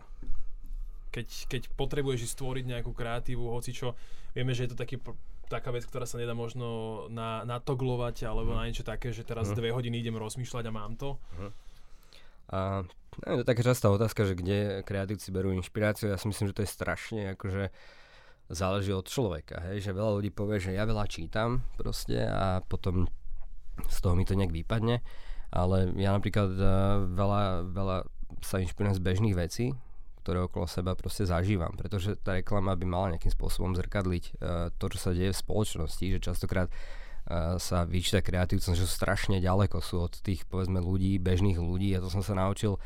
Keď, 1.10 1.50
keď 1.50 1.62
potrebuješ 1.74 2.38
stvoriť 2.38 2.64
nejakú 2.70 2.94
kreatívu, 2.94 3.50
hoci 3.50 3.74
čo, 3.74 3.98
vieme, 4.30 4.54
že 4.54 4.70
je 4.70 4.76
to 4.76 4.78
taký 4.78 5.02
taká 5.46 5.70
vec, 5.70 5.86
ktorá 5.86 6.04
sa 6.04 6.18
nedá 6.18 6.34
možno 6.34 7.06
na, 7.10 7.46
natoglovať 7.46 8.26
alebo 8.26 8.54
mm. 8.54 8.56
na 8.58 8.66
niečo 8.66 8.84
také, 8.86 9.14
že 9.14 9.22
teraz 9.22 9.50
mm. 9.50 9.56
dve 9.56 9.70
hodiny 9.70 10.02
idem 10.02 10.18
rozmýšľať 10.18 10.64
a 10.66 10.72
mám 10.74 10.98
to. 10.98 11.18
Mm. 11.38 11.52
A 12.46 12.58
no, 13.26 13.28
je 13.34 13.38
to 13.42 13.46
taká 13.46 13.62
častá 13.62 13.90
otázka, 13.90 14.22
že 14.26 14.38
kde 14.38 14.58
kreatívci 14.86 15.34
berú 15.34 15.50
inšpiráciu. 15.54 16.14
Ja 16.14 16.18
si 16.18 16.30
myslím, 16.30 16.50
že 16.50 16.56
to 16.58 16.64
je 16.66 16.70
strašne 16.70 17.22
akože 17.34 17.74
záleží 18.50 18.94
od 18.94 19.06
človeka, 19.06 19.58
hej? 19.70 19.82
že 19.82 19.96
veľa 19.96 20.22
ľudí 20.22 20.30
povie, 20.30 20.62
že 20.62 20.76
ja 20.76 20.86
veľa 20.86 21.06
čítam 21.10 21.66
proste 21.74 22.26
a 22.26 22.62
potom 22.62 23.10
z 23.90 23.96
toho 24.00 24.14
mi 24.14 24.24
to 24.24 24.38
nejak 24.38 24.54
vypadne, 24.54 25.02
ale 25.50 25.90
ja 25.98 26.14
napríklad 26.14 26.50
uh, 26.54 26.70
veľa, 27.10 27.42
veľa 27.70 27.96
sa 28.42 28.62
inšpirujem 28.62 28.96
z 28.96 29.04
bežných 29.04 29.36
vecí, 29.36 29.66
ktoré 30.22 30.42
okolo 30.42 30.66
seba 30.66 30.98
proste 30.98 31.26
zažívam, 31.26 31.74
pretože 31.78 32.18
tá 32.18 32.34
reklama 32.34 32.74
by 32.74 32.86
mala 32.86 33.06
nejakým 33.14 33.30
spôsobom 33.30 33.74
zrkadliť 33.74 34.24
uh, 34.38 34.70
to, 34.74 34.86
čo 34.94 34.98
sa 34.98 35.10
deje 35.14 35.34
v 35.34 35.42
spoločnosti, 35.42 36.04
že 36.18 36.18
častokrát 36.22 36.70
uh, 36.70 37.58
sa 37.58 37.82
vyčíta 37.86 38.22
kreatívcom, 38.22 38.74
že 38.74 38.86
sú 38.86 38.90
strašne 38.90 39.42
ďaleko, 39.42 39.82
sú 39.82 40.06
od 40.06 40.14
tých 40.22 40.46
povedzme 40.46 40.78
ľudí, 40.78 41.18
bežných 41.18 41.58
ľudí 41.58 41.94
a 41.94 42.02
to 42.02 42.10
som 42.10 42.22
sa 42.22 42.34
naučil 42.34 42.78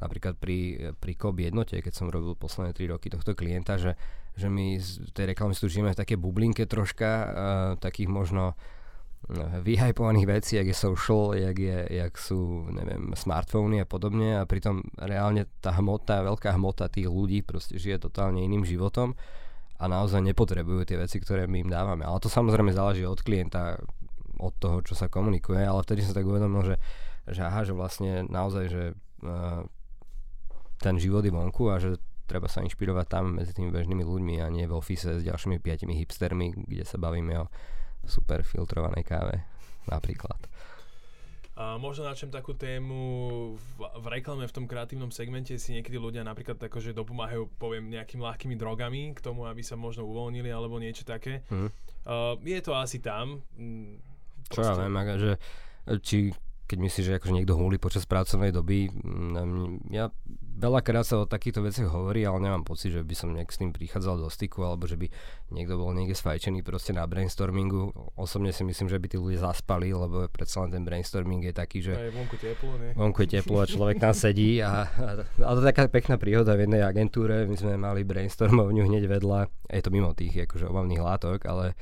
napríklad 0.00 0.40
pri, 0.40 0.92
pri 0.96 1.12
COP 1.18 1.42
jednote, 1.42 1.76
keď 1.80 1.92
som 1.92 2.08
robil 2.08 2.32
posledné 2.38 2.72
3 2.72 2.92
roky 2.92 3.12
tohto 3.12 3.36
klienta, 3.36 3.76
že, 3.76 3.98
že 4.36 4.48
my 4.48 4.80
z 4.80 5.12
tej 5.12 5.36
reklamy 5.36 5.52
tu 5.52 5.68
žijeme 5.68 5.92
v 5.92 6.00
také 6.00 6.16
bublinke 6.16 6.64
troška, 6.64 7.10
uh, 7.10 7.28
takých 7.76 8.08
možno 8.08 8.56
vyhypovaných 9.62 10.26
vecí, 10.26 10.56
jak 10.56 10.66
je 10.66 10.74
social, 10.74 11.34
jak, 11.38 11.58
je, 11.58 11.78
jak 11.90 12.12
sú, 12.18 12.66
neviem, 12.74 13.14
smartfóny 13.14 13.78
a 13.78 13.86
podobne 13.86 14.42
a 14.42 14.48
pritom 14.48 14.82
reálne 14.98 15.46
tá 15.62 15.70
hmota, 15.78 16.26
veľká 16.26 16.58
hmota 16.58 16.90
tých 16.90 17.06
ľudí 17.06 17.46
proste 17.46 17.78
žije 17.78 18.02
totálne 18.02 18.42
iným 18.42 18.66
životom 18.66 19.14
a 19.78 19.84
naozaj 19.86 20.22
nepotrebujú 20.26 20.82
tie 20.86 20.98
veci, 20.98 21.22
ktoré 21.22 21.46
my 21.46 21.66
im 21.66 21.70
dávame. 21.70 22.02
Ale 22.02 22.18
to 22.18 22.26
samozrejme 22.26 22.74
záleží 22.74 23.06
od 23.06 23.22
klienta, 23.22 23.78
od 24.42 24.54
toho, 24.58 24.82
čo 24.82 24.98
sa 24.98 25.06
komunikuje, 25.06 25.62
ale 25.62 25.86
vtedy 25.86 26.02
som 26.02 26.18
tak 26.18 26.26
uvedomil, 26.26 26.74
že, 26.74 26.76
že 27.30 27.46
aha, 27.46 27.62
že 27.62 27.78
vlastne 27.78 28.26
naozaj, 28.26 28.64
že 28.70 28.82
uh, 29.22 29.62
ten 30.82 30.98
život 30.98 31.22
je 31.22 31.30
vonku 31.30 31.70
a 31.70 31.78
že 31.78 31.94
treba 32.26 32.50
sa 32.50 32.66
inšpirovať 32.66 33.06
tam 33.06 33.38
medzi 33.38 33.54
tými 33.54 33.70
bežnými 33.70 34.02
ľuďmi 34.02 34.42
a 34.42 34.50
nie 34.50 34.66
v 34.66 34.74
office 34.74 35.06
s 35.06 35.22
ďalšími 35.22 35.62
piatimi 35.62 35.94
hipstermi, 36.02 36.66
kde 36.66 36.82
sa 36.82 36.98
bavíme 36.98 37.46
o 37.46 37.46
super 38.02 38.42
filtrovanej 38.42 39.06
káve 39.06 39.46
napríklad. 39.86 40.38
A 41.52 41.76
možno 41.76 42.08
načem 42.08 42.32
takú 42.32 42.56
tému 42.56 42.96
v, 43.54 43.78
v 43.84 44.06
reklame, 44.08 44.48
v 44.48 44.56
tom 44.56 44.64
kreatívnom 44.64 45.12
segmente 45.12 45.52
si 45.60 45.76
niekedy 45.76 46.00
ľudia 46.00 46.24
napríklad 46.24 46.56
tako, 46.56 46.80
že 46.80 46.96
dopomáhajú, 46.96 47.44
poviem, 47.60 47.92
nejakými 47.92 48.24
ľahkými 48.24 48.56
drogami 48.56 49.12
k 49.12 49.20
tomu, 49.20 49.44
aby 49.44 49.60
sa 49.60 49.76
možno 49.76 50.08
uvoľnili 50.08 50.48
alebo 50.48 50.80
niečo 50.80 51.04
také. 51.04 51.44
Mm. 51.52 51.68
Uh, 52.08 52.34
je 52.40 52.60
to 52.64 52.72
asi 52.72 53.04
tam. 53.04 53.44
Mm, 53.60 54.00
Čo 54.48 54.64
ja 54.64 54.74
viem, 54.80 54.96
že 55.20 55.32
či 56.00 56.32
keď 56.72 56.80
myslíš, 56.80 57.04
že 57.04 57.16
akože 57.20 57.36
niekto 57.36 57.52
húli 57.52 57.76
počas 57.76 58.08
pracovnej 58.08 58.48
doby, 58.48 58.88
mm, 58.88 59.92
ja 59.92 60.08
veľakrát 60.56 61.04
sa 61.04 61.20
o 61.20 61.28
takýchto 61.28 61.60
veciach 61.60 61.92
hovorí, 61.92 62.24
ale 62.24 62.48
nemám 62.48 62.64
pocit, 62.64 62.96
že 62.96 63.04
by 63.04 63.12
som 63.12 63.36
nejak 63.36 63.52
s 63.52 63.60
tým 63.60 63.76
prichádzal 63.76 64.24
do 64.24 64.32
styku, 64.32 64.64
alebo 64.64 64.88
že 64.88 64.96
by 64.96 65.12
niekto 65.52 65.76
bol 65.76 65.92
niekde 65.92 66.16
sfajčený 66.16 66.64
proste 66.64 66.96
na 66.96 67.04
brainstormingu. 67.04 67.92
Osobne 68.16 68.56
si 68.56 68.64
myslím, 68.64 68.88
že 68.88 68.96
by 68.96 69.06
tí 69.12 69.20
ľudia 69.20 69.52
zaspali, 69.52 69.92
lebo 69.92 70.24
predsa 70.32 70.64
len 70.64 70.72
ten 70.72 70.80
brainstorming 70.80 71.44
je 71.44 71.52
taký, 71.52 71.84
že... 71.84 71.92
Aj 71.92 72.08
vonku 72.08 72.40
teplo, 72.40 72.72
nie? 72.80 72.96
Vonku 72.96 73.20
je 73.26 73.28
teplo 73.36 73.60
a 73.60 73.68
človek 73.68 74.00
tam 74.00 74.16
sedí 74.16 74.64
a, 74.64 74.88
a, 74.88 75.08
a 75.28 75.50
to 75.52 75.60
je 75.60 75.68
taká 75.68 75.92
pekná 75.92 76.16
príhoda 76.16 76.56
v 76.56 76.64
jednej 76.64 76.88
agentúre. 76.88 77.44
My 77.44 77.56
sme 77.60 77.76
mali 77.76 78.00
brainstormovňu 78.00 78.88
hneď 78.88 79.12
vedľa, 79.12 79.52
je 79.68 79.82
to 79.84 79.92
mimo 79.92 80.16
tých 80.16 80.48
akože 80.48 80.72
obavných 80.72 81.04
látok, 81.04 81.44
ale 81.44 81.76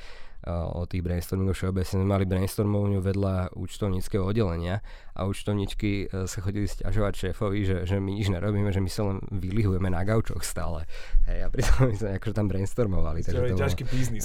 o 0.48 0.88
tých 0.88 1.04
brainstormingoch 1.04 1.52
všeobecne. 1.52 2.00
Mali 2.00 2.24
brainstormovňu 2.24 3.04
vedľa 3.04 3.52
účtovníckého 3.52 4.24
oddelenia 4.24 4.80
a 5.12 5.28
účtovníčky 5.28 6.08
e, 6.08 6.24
sa 6.24 6.38
chodili 6.40 6.64
stiažovať 6.64 7.12
šéfovi, 7.28 7.60
že, 7.68 7.76
že 7.84 8.00
my 8.00 8.16
nič 8.16 8.32
nerobíme, 8.32 8.72
že 8.72 8.80
my 8.80 8.88
sa 8.88 9.02
len 9.12 9.20
vylihujeme 9.28 9.92
na 9.92 10.00
gaučoch 10.00 10.40
stále. 10.40 10.88
Hej, 11.28 11.44
a 11.44 11.48
pritom 11.52 11.76
my 11.92 11.96
sme 11.96 12.10
akože 12.16 12.34
tam 12.34 12.48
brainstormovali. 12.48 13.20
Takže 13.20 13.52
to 13.52 13.60
ťažký 13.60 13.82
biznis. 13.92 14.24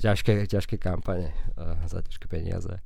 ťažké, 0.00 0.48
ťažké 0.48 0.76
kampane 0.80 1.36
uh, 1.60 1.76
za 1.84 2.00
ťažké 2.00 2.26
peniaze. 2.32 2.80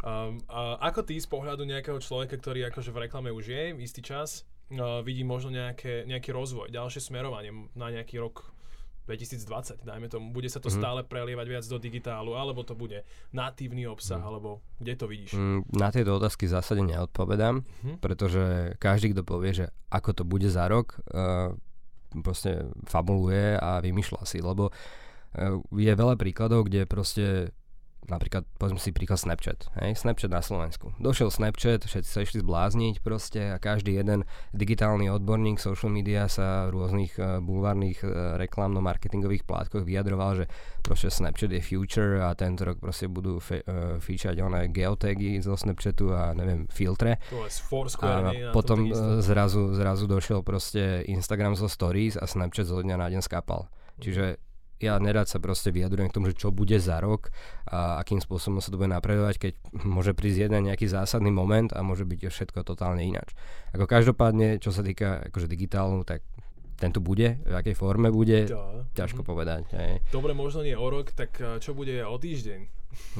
Um, 0.00 0.40
a 0.48 0.80
ako 0.92 1.04
ty 1.04 1.16
z 1.20 1.28
pohľadu 1.28 1.64
nejakého 1.68 2.00
človeka, 2.00 2.40
ktorý 2.40 2.72
akože 2.72 2.88
v 2.92 3.08
reklame 3.08 3.28
už 3.32 3.52
je 3.52 3.64
istý 3.80 4.00
čas, 4.04 4.48
uh, 4.72 5.00
vidí 5.00 5.24
možno 5.24 5.52
nejaké, 5.52 6.04
nejaký 6.04 6.32
rozvoj, 6.32 6.72
ďalšie 6.72 7.00
smerovanie 7.04 7.52
na 7.72 7.88
nejaký 7.88 8.20
rok 8.20 8.52
2020, 9.10 9.82
dajme 9.82 10.06
tomu, 10.06 10.30
bude 10.30 10.46
sa 10.46 10.62
to 10.62 10.70
mm-hmm. 10.70 10.78
stále 10.78 11.00
prelievať 11.02 11.46
viac 11.50 11.64
do 11.66 11.82
digitálu, 11.82 12.38
alebo 12.38 12.62
to 12.62 12.78
bude 12.78 13.02
natívny 13.34 13.90
obsah, 13.90 14.22
mm. 14.22 14.28
alebo 14.30 14.62
kde 14.78 14.94
to 14.94 15.10
vidíš? 15.10 15.34
Mm, 15.34 15.66
na 15.74 15.90
tieto 15.90 16.14
otázky 16.14 16.46
v 16.46 16.54
zásade 16.54 16.86
neodpovedám, 16.86 17.66
mm-hmm. 17.66 17.96
pretože 17.98 18.78
každý, 18.78 19.10
kto 19.10 19.26
povie, 19.26 19.50
že 19.50 19.66
ako 19.90 20.10
to 20.14 20.22
bude 20.22 20.46
za 20.46 20.70
rok, 20.70 21.02
uh, 21.10 21.50
proste 22.22 22.70
fabuluje 22.86 23.58
a 23.58 23.82
vymýšľa 23.82 24.22
si, 24.22 24.38
lebo 24.38 24.70
uh, 24.70 25.58
je 25.74 25.90
veľa 25.90 26.14
príkladov, 26.14 26.70
kde 26.70 26.86
proste 26.86 27.50
napríklad, 28.10 28.42
povedzme 28.58 28.82
si 28.82 28.90
príklad 28.90 29.22
Snapchat. 29.22 29.70
Hej? 29.78 30.02
Snapchat 30.02 30.28
na 30.28 30.42
Slovensku. 30.42 30.90
Došiel 30.98 31.30
Snapchat, 31.30 31.86
všetci 31.86 32.10
sa 32.10 32.20
išli 32.26 32.42
zblázniť 32.42 33.00
proste 33.00 33.54
a 33.54 33.62
každý 33.62 33.94
jeden 33.94 34.26
digitálny 34.50 35.06
odborník 35.08 35.62
social 35.62 35.94
media 35.94 36.26
sa 36.26 36.66
v 36.66 36.74
rôznych 36.74 37.14
uh, 37.22 37.38
bulvárnych 37.38 38.02
uh, 38.02 38.34
reklamno-marketingových 38.36 39.46
plátkoch 39.46 39.86
vyjadroval, 39.86 40.42
že 40.42 40.44
proste 40.82 41.08
Snapchat 41.14 41.54
je 41.54 41.62
future 41.62 42.18
a 42.18 42.34
tento 42.34 42.66
rok 42.66 42.82
proste 42.82 43.06
budú 43.06 43.38
fe, 43.38 43.62
uh, 43.62 44.02
fíčať 44.02 44.42
oné 44.42 44.66
geotagy 44.74 45.38
zo 45.38 45.54
Snapchatu 45.54 46.10
a 46.10 46.34
neviem, 46.34 46.66
filtre. 46.66 47.22
To 47.30 47.46
je 47.46 47.52
a 48.02 48.50
potom 48.50 48.90
uh, 48.90 49.22
zrazu, 49.22 49.70
zrazu 49.78 50.10
došiel 50.10 50.42
proste 50.42 51.06
Instagram 51.06 51.54
zo 51.54 51.70
stories 51.70 52.18
a 52.18 52.26
Snapchat 52.26 52.66
zo 52.66 52.82
dňa 52.82 52.96
na 52.98 53.06
deň 53.06 53.22
skapal. 53.22 53.70
Čiže 54.00 54.49
ja 54.80 54.96
nerad 55.00 55.28
sa 55.28 55.38
proste 55.38 55.70
vyjadrujem 55.70 56.08
k 56.08 56.16
tomu, 56.16 56.26
že 56.32 56.40
čo 56.40 56.48
bude 56.50 56.76
za 56.80 57.00
rok 57.00 57.28
a 57.68 58.00
akým 58.00 58.18
spôsobom 58.18 58.64
sa 58.64 58.72
to 58.72 58.80
bude 58.80 58.90
napredovať, 58.90 59.36
keď 59.36 59.52
môže 59.84 60.12
prísť 60.16 60.50
jeden 60.50 60.72
nejaký 60.72 60.88
zásadný 60.88 61.28
moment 61.28 61.70
a 61.72 61.84
môže 61.84 62.08
byť 62.08 62.32
všetko 62.32 62.64
totálne 62.64 63.04
ináč. 63.04 63.36
Ako 63.76 63.84
každopádne, 63.84 64.58
čo 64.58 64.72
sa 64.72 64.80
týka 64.80 65.28
akože 65.28 65.46
digitálu, 65.46 66.02
tak 66.02 66.24
ten 66.80 66.90
tu 66.96 67.04
bude, 67.04 67.36
v 67.44 67.54
akej 67.54 67.76
forme 67.76 68.08
bude, 68.08 68.48
to. 68.48 68.88
ťažko 68.96 69.20
mm. 69.20 69.28
povedať. 69.28 69.62
Hej. 69.76 69.92
Dobre, 70.08 70.32
možno 70.32 70.64
nie 70.64 70.72
o 70.72 70.88
rok, 70.88 71.12
tak 71.12 71.36
eh, 71.36 71.60
čo 71.60 71.76
bude 71.76 71.92
o 72.00 72.16
týždeň? 72.16 72.60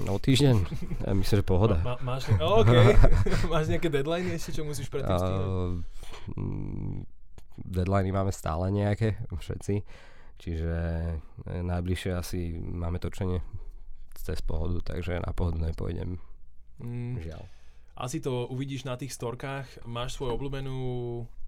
O 0.09 0.17
týždeň? 0.17 0.57
Ja 1.07 1.13
myslím, 1.13 1.37
že 1.41 1.45
pohoda. 1.45 1.77
Ma, 1.85 2.01
ma, 2.01 2.17
máš, 2.17 2.33
ne- 2.33 2.41
okay. 2.65 2.97
máš 3.53 3.69
nejaké 3.69 3.93
deadline 3.93 4.33
ešte, 4.33 4.57
čo 4.57 4.65
musíš 4.65 4.89
predtým 4.89 5.13
uh, 5.13 5.77
deadliny 7.61 8.11
máme 8.11 8.33
stále 8.33 8.73
nejaké, 8.73 9.21
všetci. 9.29 9.85
Čiže 10.41 10.75
e, 11.45 11.61
najbližšie 11.61 12.13
asi 12.17 12.57
máme 12.57 12.97
točenie 12.97 13.45
cez 14.17 14.41
pohodu, 14.41 14.81
takže 14.81 15.21
na 15.21 15.37
pohodu 15.37 15.61
nepôjdem. 15.61 16.17
Mm. 16.81 17.21
Žiaľ. 17.21 17.45
Asi 18.01 18.25
to 18.25 18.49
uvidíš 18.49 18.89
na 18.89 18.97
tých 18.97 19.13
storkách. 19.13 19.85
Máš 19.85 20.17
svoju 20.17 20.33
obľúbenú 20.41 20.81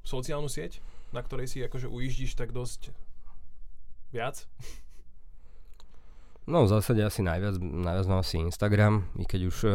sociálnu 0.05 0.53
sieť, 0.53 0.85
na 1.17 1.25
ktorej 1.25 1.49
si 1.49 1.65
akože 1.65 1.89
ujíždiš 1.89 2.37
tak 2.37 2.53
dosť 2.53 2.93
viac? 4.13 4.45
No 6.45 6.67
v 6.67 6.73
zásade 6.75 7.01
asi 7.01 7.25
najviac, 7.25 7.57
najviac 7.57 8.07
mám 8.11 8.21
asi 8.21 8.43
Instagram, 8.43 9.09
i 9.17 9.25
keď 9.25 9.41
už 9.47 9.57
uh, 9.65 9.73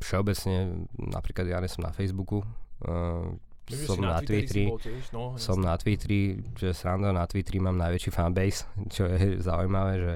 všeobecne, 0.00 0.88
napríklad 0.96 1.46
ja 1.46 1.60
som 1.68 1.84
na 1.84 1.92
Facebooku, 1.92 2.42
uh, 2.42 3.30
som 3.74 3.98
na, 4.02 4.18
na 4.18 4.20
Twitteri, 4.20 4.66
tiež, 4.76 5.14
no, 5.14 5.34
som 5.38 5.58
na 5.60 5.74
Twitteri, 5.78 6.40
čo 6.58 6.70
je 6.70 6.74
sranda, 6.74 7.14
na 7.14 7.24
Twitteri 7.24 7.62
mám 7.62 7.78
najväčší 7.78 8.10
fanbase, 8.10 8.66
čo 8.94 9.06
je 9.06 9.38
zaujímavé, 9.38 9.92
že 9.98 10.12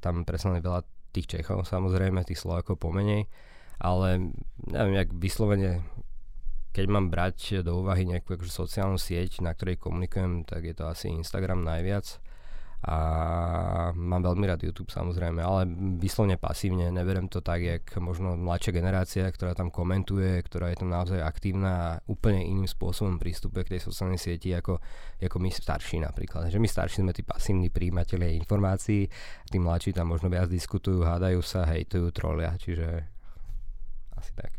tam 0.00 0.24
presne 0.26 0.60
veľa 0.60 0.84
tých 1.14 1.30
Čechov, 1.30 1.64
samozrejme, 1.68 2.26
tých 2.26 2.42
Slovákov 2.42 2.82
pomenej, 2.82 3.30
ale 3.78 4.34
neviem, 4.66 4.98
jak 4.98 5.10
vyslovene, 5.14 5.86
keď 6.74 6.86
mám 6.90 7.06
brať 7.12 7.62
do 7.62 7.78
úvahy 7.84 8.02
nejakú 8.02 8.34
akože 8.34 8.50
sociálnu 8.50 8.98
sieť, 8.98 9.38
na 9.44 9.54
ktorej 9.54 9.78
komunikujem, 9.78 10.42
tak 10.42 10.66
je 10.66 10.74
to 10.74 10.90
asi 10.90 11.12
Instagram 11.12 11.62
najviac 11.62 12.18
a 12.84 12.98
mám 13.96 14.20
veľmi 14.20 14.44
rád 14.44 14.60
YouTube 14.60 14.92
samozrejme, 14.92 15.40
ale 15.40 15.64
vyslovne 15.96 16.36
pasívne, 16.36 16.92
neberiem 16.92 17.32
to 17.32 17.40
tak, 17.40 17.64
jak 17.64 17.84
možno 17.96 18.36
mladšia 18.36 18.76
generácia, 18.76 19.24
ktorá 19.24 19.56
tam 19.56 19.72
komentuje, 19.72 20.44
ktorá 20.44 20.68
je 20.68 20.84
tam 20.84 20.92
naozaj 20.92 21.24
aktívna 21.24 21.70
a 21.72 21.88
úplne 22.04 22.44
iným 22.44 22.68
spôsobom 22.68 23.16
prístupe 23.16 23.64
k 23.64 23.76
tej 23.76 23.88
sociálnej 23.88 24.20
sieti 24.20 24.52
ako, 24.52 24.84
ako 25.16 25.36
my 25.40 25.48
starší 25.48 26.04
napríklad. 26.04 26.52
Že 26.52 26.60
my 26.60 26.68
starší 26.68 27.00
sme 27.00 27.16
tí 27.16 27.24
pasívni 27.24 27.72
príjimatelia 27.72 28.36
informácií, 28.36 29.08
tí 29.48 29.56
mladší 29.56 29.96
tam 29.96 30.12
možno 30.12 30.28
viac 30.28 30.52
diskutujú, 30.52 31.08
hádajú 31.08 31.40
sa, 31.40 31.64
hejtujú, 31.64 32.12
trolia, 32.12 32.52
čiže 32.60 32.84
asi 34.12 34.32
tak. 34.36 34.52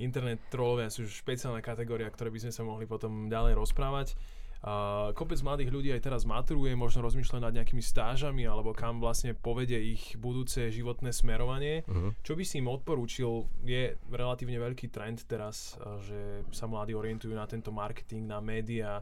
Internet 0.00 0.48
trollovia 0.48 0.88
sú 0.88 1.04
špeciálna 1.04 1.60
kategória, 1.60 2.08
ktoré 2.08 2.32
by 2.32 2.48
sme 2.48 2.52
sa 2.56 2.64
mohli 2.64 2.88
potom 2.88 3.28
ďalej 3.28 3.52
rozprávať. 3.52 4.16
Uh, 4.60 5.16
kopec 5.16 5.40
mladých 5.40 5.72
ľudí 5.72 5.88
aj 5.88 6.04
teraz 6.04 6.28
maturuje, 6.28 6.76
možno 6.76 7.00
rozmýšľajú 7.08 7.40
nad 7.40 7.56
nejakými 7.56 7.80
stážami 7.80 8.44
alebo 8.44 8.76
kam 8.76 9.00
vlastne 9.00 9.32
povedie 9.32 9.80
ich 9.96 10.20
budúce 10.20 10.68
životné 10.68 11.16
smerovanie. 11.16 11.80
Uh-huh. 11.88 12.12
Čo 12.20 12.36
by 12.36 12.44
si 12.44 12.60
im 12.60 12.68
odporúčil? 12.68 13.48
Je 13.64 13.96
relatívne 14.12 14.60
veľký 14.60 14.92
trend 14.92 15.24
teraz, 15.24 15.80
uh, 15.80 15.96
že 16.04 16.44
sa 16.52 16.68
mladí 16.68 16.92
orientujú 16.92 17.32
na 17.32 17.48
tento 17.48 17.72
marketing, 17.72 18.28
na 18.28 18.44
média, 18.44 19.00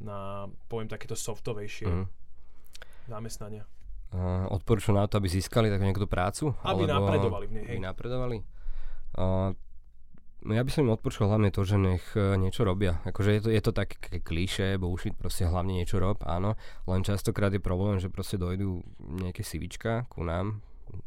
na 0.00 0.48
poviem 0.72 0.88
takéto 0.88 1.12
softovejšie 1.12 1.84
uh-huh. 1.84 2.08
zamestnania. 3.12 3.68
Uh, 4.08 4.48
odporúčam 4.56 4.96
na 4.96 5.04
to, 5.04 5.20
aby 5.20 5.28
získali 5.28 5.68
takú 5.68 5.84
nejakú 5.84 6.08
prácu? 6.08 6.56
Aby 6.64 6.88
alebo 6.88 7.12
napredovali 7.12 7.44
v 7.44 7.52
nej. 7.60 7.66
Aby 7.76 7.80
napredovali? 7.84 8.36
Uh, 9.20 9.52
No 10.44 10.52
ja 10.52 10.60
by 10.60 10.68
som 10.68 10.84
im 10.84 10.92
odporúčal 10.92 11.32
hlavne 11.32 11.48
to, 11.48 11.64
že 11.64 11.80
nech 11.80 12.04
uh, 12.12 12.36
niečo 12.36 12.68
robia. 12.68 13.00
Akože 13.08 13.30
je 13.32 13.40
to, 13.40 13.48
je 13.48 13.62
to 13.64 13.72
také 13.72 14.20
klíše, 14.20 14.76
bullshit, 14.76 15.16
proste 15.16 15.48
hlavne 15.48 15.80
niečo 15.80 15.96
rob, 15.96 16.20
áno. 16.20 16.60
Len 16.84 17.00
častokrát 17.00 17.48
je 17.48 17.64
problém, 17.64 17.96
že 17.96 18.12
proste 18.12 18.36
dojdú 18.36 18.84
nejaké 19.24 19.40
sivička 19.40 20.04
ku 20.12 20.20
nám, 20.20 20.60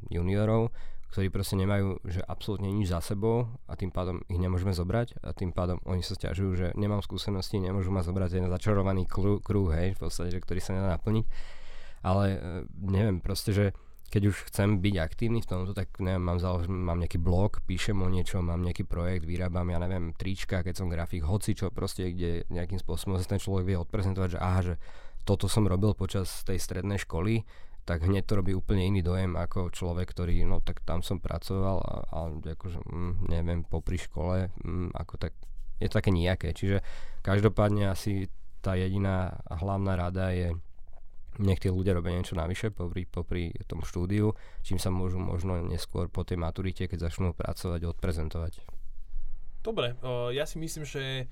juniorov, 0.09 0.73
ktorí 1.13 1.29
proste 1.29 1.53
nemajú 1.53 2.01
že 2.03 2.25
absolútne 2.25 2.67
nič 2.73 2.89
za 2.89 2.99
sebou 2.99 3.45
a 3.69 3.77
tým 3.77 3.93
pádom 3.93 4.25
ich 4.25 4.41
nemôžeme 4.41 4.73
zobrať 4.73 5.21
a 5.21 5.31
tým 5.37 5.53
pádom 5.53 5.77
oni 5.85 6.01
sa 6.01 6.17
stiažujú, 6.17 6.51
že 6.57 6.67
nemám 6.73 7.05
skúsenosti, 7.05 7.61
nemôžu 7.61 7.93
ma 7.93 8.01
zobrať 8.01 8.41
ten 8.41 8.45
začarovaný 8.49 9.05
krúh, 9.07 9.69
hej, 9.69 9.95
v 9.95 9.99
podstate, 10.01 10.33
že 10.33 10.41
ktorý 10.41 10.59
sa 10.59 10.73
nedá 10.73 10.97
naplniť. 10.97 11.25
Ale 12.01 12.25
uh, 12.33 12.39
neviem, 12.73 13.21
proste, 13.21 13.53
že 13.53 13.77
keď 14.07 14.21
už 14.31 14.35
chcem 14.47 14.79
byť 14.79 14.95
aktívny 15.03 15.43
v 15.43 15.49
tomto, 15.51 15.75
tak 15.75 15.99
neviem, 15.99 16.23
mám, 16.23 16.39
založ- 16.39 16.71
mám 16.71 16.95
nejaký 17.03 17.19
blog, 17.19 17.59
píšem 17.67 17.99
o 17.99 18.07
niečo, 18.07 18.39
mám 18.39 18.63
nejaký 18.63 18.87
projekt, 18.87 19.27
vyrábam, 19.27 19.67
ja 19.67 19.83
neviem, 19.83 20.15
trička, 20.15 20.63
keď 20.63 20.73
som 20.79 20.87
grafik, 20.87 21.27
hoci 21.27 21.51
čo 21.51 21.67
proste, 21.75 22.15
kde 22.15 22.47
nejakým 22.47 22.79
spôsobom 22.79 23.19
sa 23.19 23.27
ten 23.27 23.43
človek 23.43 23.67
vie 23.67 23.77
odprezentovať, 23.77 24.29
že 24.35 24.39
aha, 24.39 24.61
že 24.63 24.75
toto 25.27 25.51
som 25.51 25.67
robil 25.67 25.91
počas 25.91 26.47
tej 26.47 26.55
strednej 26.55 27.03
školy, 27.03 27.43
tak 27.83 28.03
hneď 28.03 28.23
to 28.27 28.39
robí 28.39 28.51
úplne 28.51 28.83
iný 28.83 29.03
dojem 29.03 29.35
ako 29.35 29.71
človek, 29.71 30.11
ktorý, 30.11 30.43
no 30.43 30.59
tak 30.63 30.83
tam 30.83 31.03
som 31.03 31.19
pracoval 31.19 31.79
a, 31.83 31.95
a 32.07 32.19
akože, 32.31 32.83
mm, 32.83 33.13
neviem, 33.31 33.63
popri 33.63 33.99
škole, 33.99 34.51
mm, 34.63 34.91
ako 34.95 35.15
tak, 35.19 35.35
je 35.79 35.87
to 35.87 35.99
také 35.99 36.11
nejaké. 36.11 36.51
Čiže 36.51 36.83
každopádne 37.23 37.91
asi 37.91 38.27
tá 38.59 38.75
jediná 38.75 39.39
hlavná 39.47 39.95
rada 39.95 40.35
je 40.35 40.51
nech 41.39 41.61
tí 41.61 41.69
ľudia 41.69 41.97
robia 41.97 42.17
niečo 42.17 42.37
navyše 42.37 42.73
popri, 42.73 43.05
popri 43.05 43.53
tom 43.69 43.85
štúdiu, 43.85 44.33
čím 44.61 44.77
sa 44.81 44.89
môžu 44.89 45.21
možno 45.21 45.61
neskôr 45.65 46.09
po 46.09 46.25
tej 46.25 46.37
maturite, 46.41 46.89
keď 46.89 47.09
začnú 47.09 47.33
pracovať, 47.37 47.85
odprezentovať. 47.85 48.61
Dobre, 49.65 49.99
ja 50.31 50.47
si 50.47 50.55
myslím, 50.61 50.87
že 50.87 51.27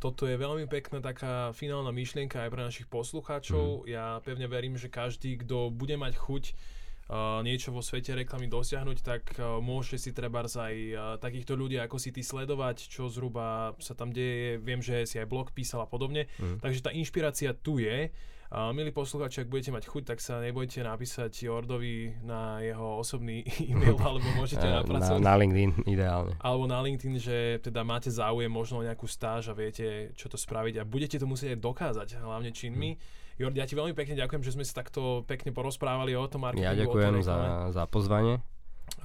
toto 0.00 0.24
je 0.24 0.34
veľmi 0.40 0.64
pekná 0.64 1.04
taká 1.04 1.52
finálna 1.52 1.92
myšlienka 1.92 2.40
aj 2.40 2.50
pre 2.50 2.62
našich 2.64 2.88
poslucháčov. 2.88 3.84
Mm. 3.84 3.92
Ja 3.92 4.04
pevne 4.24 4.48
verím, 4.48 4.80
že 4.80 4.88
každý, 4.88 5.36
kto 5.44 5.68
bude 5.68 5.92
mať 6.00 6.16
chuť 6.16 6.44
uh, 6.50 7.44
niečo 7.44 7.68
vo 7.68 7.84
svete 7.84 8.16
reklamy 8.16 8.48
dosiahnuť, 8.48 8.98
tak 9.04 9.22
uh, 9.36 9.60
môže 9.60 10.00
si 10.00 10.16
treba 10.16 10.40
aj 10.40 10.74
uh, 10.96 11.00
takýchto 11.20 11.52
ľudí 11.52 11.76
ako 11.76 12.00
si 12.00 12.16
ty 12.16 12.24
sledovať, 12.24 12.88
čo 12.88 13.12
zhruba 13.12 13.76
sa 13.76 13.92
tam 13.92 14.08
deje. 14.08 14.56
Viem, 14.56 14.80
že 14.80 15.04
si 15.04 15.20
aj 15.20 15.28
blog 15.28 15.52
písal 15.52 15.84
a 15.84 15.86
podobne. 15.86 16.32
Mm. 16.40 16.64
Takže 16.64 16.80
tá 16.80 16.90
inšpirácia 16.96 17.52
tu 17.52 17.76
je. 17.76 18.08
A 18.50 18.74
milí 18.74 18.90
poslucháči, 18.90 19.46
ak 19.46 19.48
budete 19.48 19.70
mať 19.70 19.86
chuť, 19.86 20.02
tak 20.10 20.18
sa 20.18 20.42
nebojte 20.42 20.82
napísať 20.82 21.30
Jordovi 21.46 22.18
na 22.26 22.58
jeho 22.58 22.98
osobný 22.98 23.46
e-mail, 23.70 23.94
alebo 23.94 24.26
môžete 24.34 24.66
na, 24.66 24.74
napracovať. 24.82 25.22
Na, 25.22 25.30
na 25.30 25.34
LinkedIn, 25.38 25.70
ideálne. 25.86 26.34
Alebo 26.42 26.66
na 26.66 26.82
LinkedIn, 26.82 27.14
že 27.22 27.62
teda 27.62 27.86
máte 27.86 28.10
záujem 28.10 28.50
možno 28.50 28.82
o 28.82 28.86
nejakú 28.86 29.06
stáž 29.06 29.50
a 29.50 29.54
viete, 29.54 30.10
čo 30.18 30.26
to 30.26 30.34
spraviť 30.34 30.82
a 30.82 30.88
budete 30.88 31.22
to 31.22 31.30
musieť 31.30 31.54
aj 31.54 31.60
dokázať, 31.62 32.08
hlavne 32.18 32.50
činmi. 32.50 32.98
Hmm. 32.98 33.38
Jordi, 33.38 33.62
ja 33.62 33.70
ti 33.70 33.78
veľmi 33.78 33.94
pekne 33.94 34.18
ďakujem, 34.18 34.42
že 34.42 34.52
sme 34.58 34.66
sa 34.66 34.82
takto 34.82 35.22
pekne 35.30 35.54
porozprávali 35.54 36.18
o 36.18 36.26
tom 36.26 36.42
marketingu. 36.42 36.74
Ja 36.74 36.74
ďakujem 36.74 37.22
za, 37.22 37.38
za 37.70 37.86
pozvanie. 37.86 38.42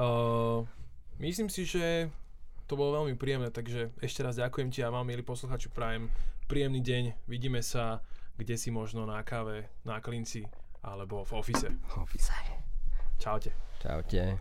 Uh, 0.01 0.65
myslím 1.21 1.53
si, 1.53 1.69
že 1.69 2.09
to 2.65 2.73
bolo 2.73 2.97
veľmi 2.97 3.13
príjemné, 3.13 3.53
takže 3.53 3.93
ešte 4.01 4.25
raz 4.25 4.41
ďakujem 4.41 4.73
ti 4.73 4.81
a 4.81 4.89
vám, 4.89 5.05
milí 5.05 5.21
posluchači, 5.21 5.69
prajem 5.69 6.09
príjemný 6.49 6.81
deň. 6.81 7.29
Vidíme 7.29 7.61
sa 7.61 8.01
kde 8.37 8.55
si 8.59 8.71
možno 8.71 9.07
na 9.07 9.23
káve, 9.23 9.71
na 9.87 9.99
klinci 10.03 10.43
alebo 10.83 11.23
v 11.25 11.31
ofise. 11.33 11.69
Ofise. 11.97 12.33
Čaute. 13.17 13.51
Čaute. 13.81 14.37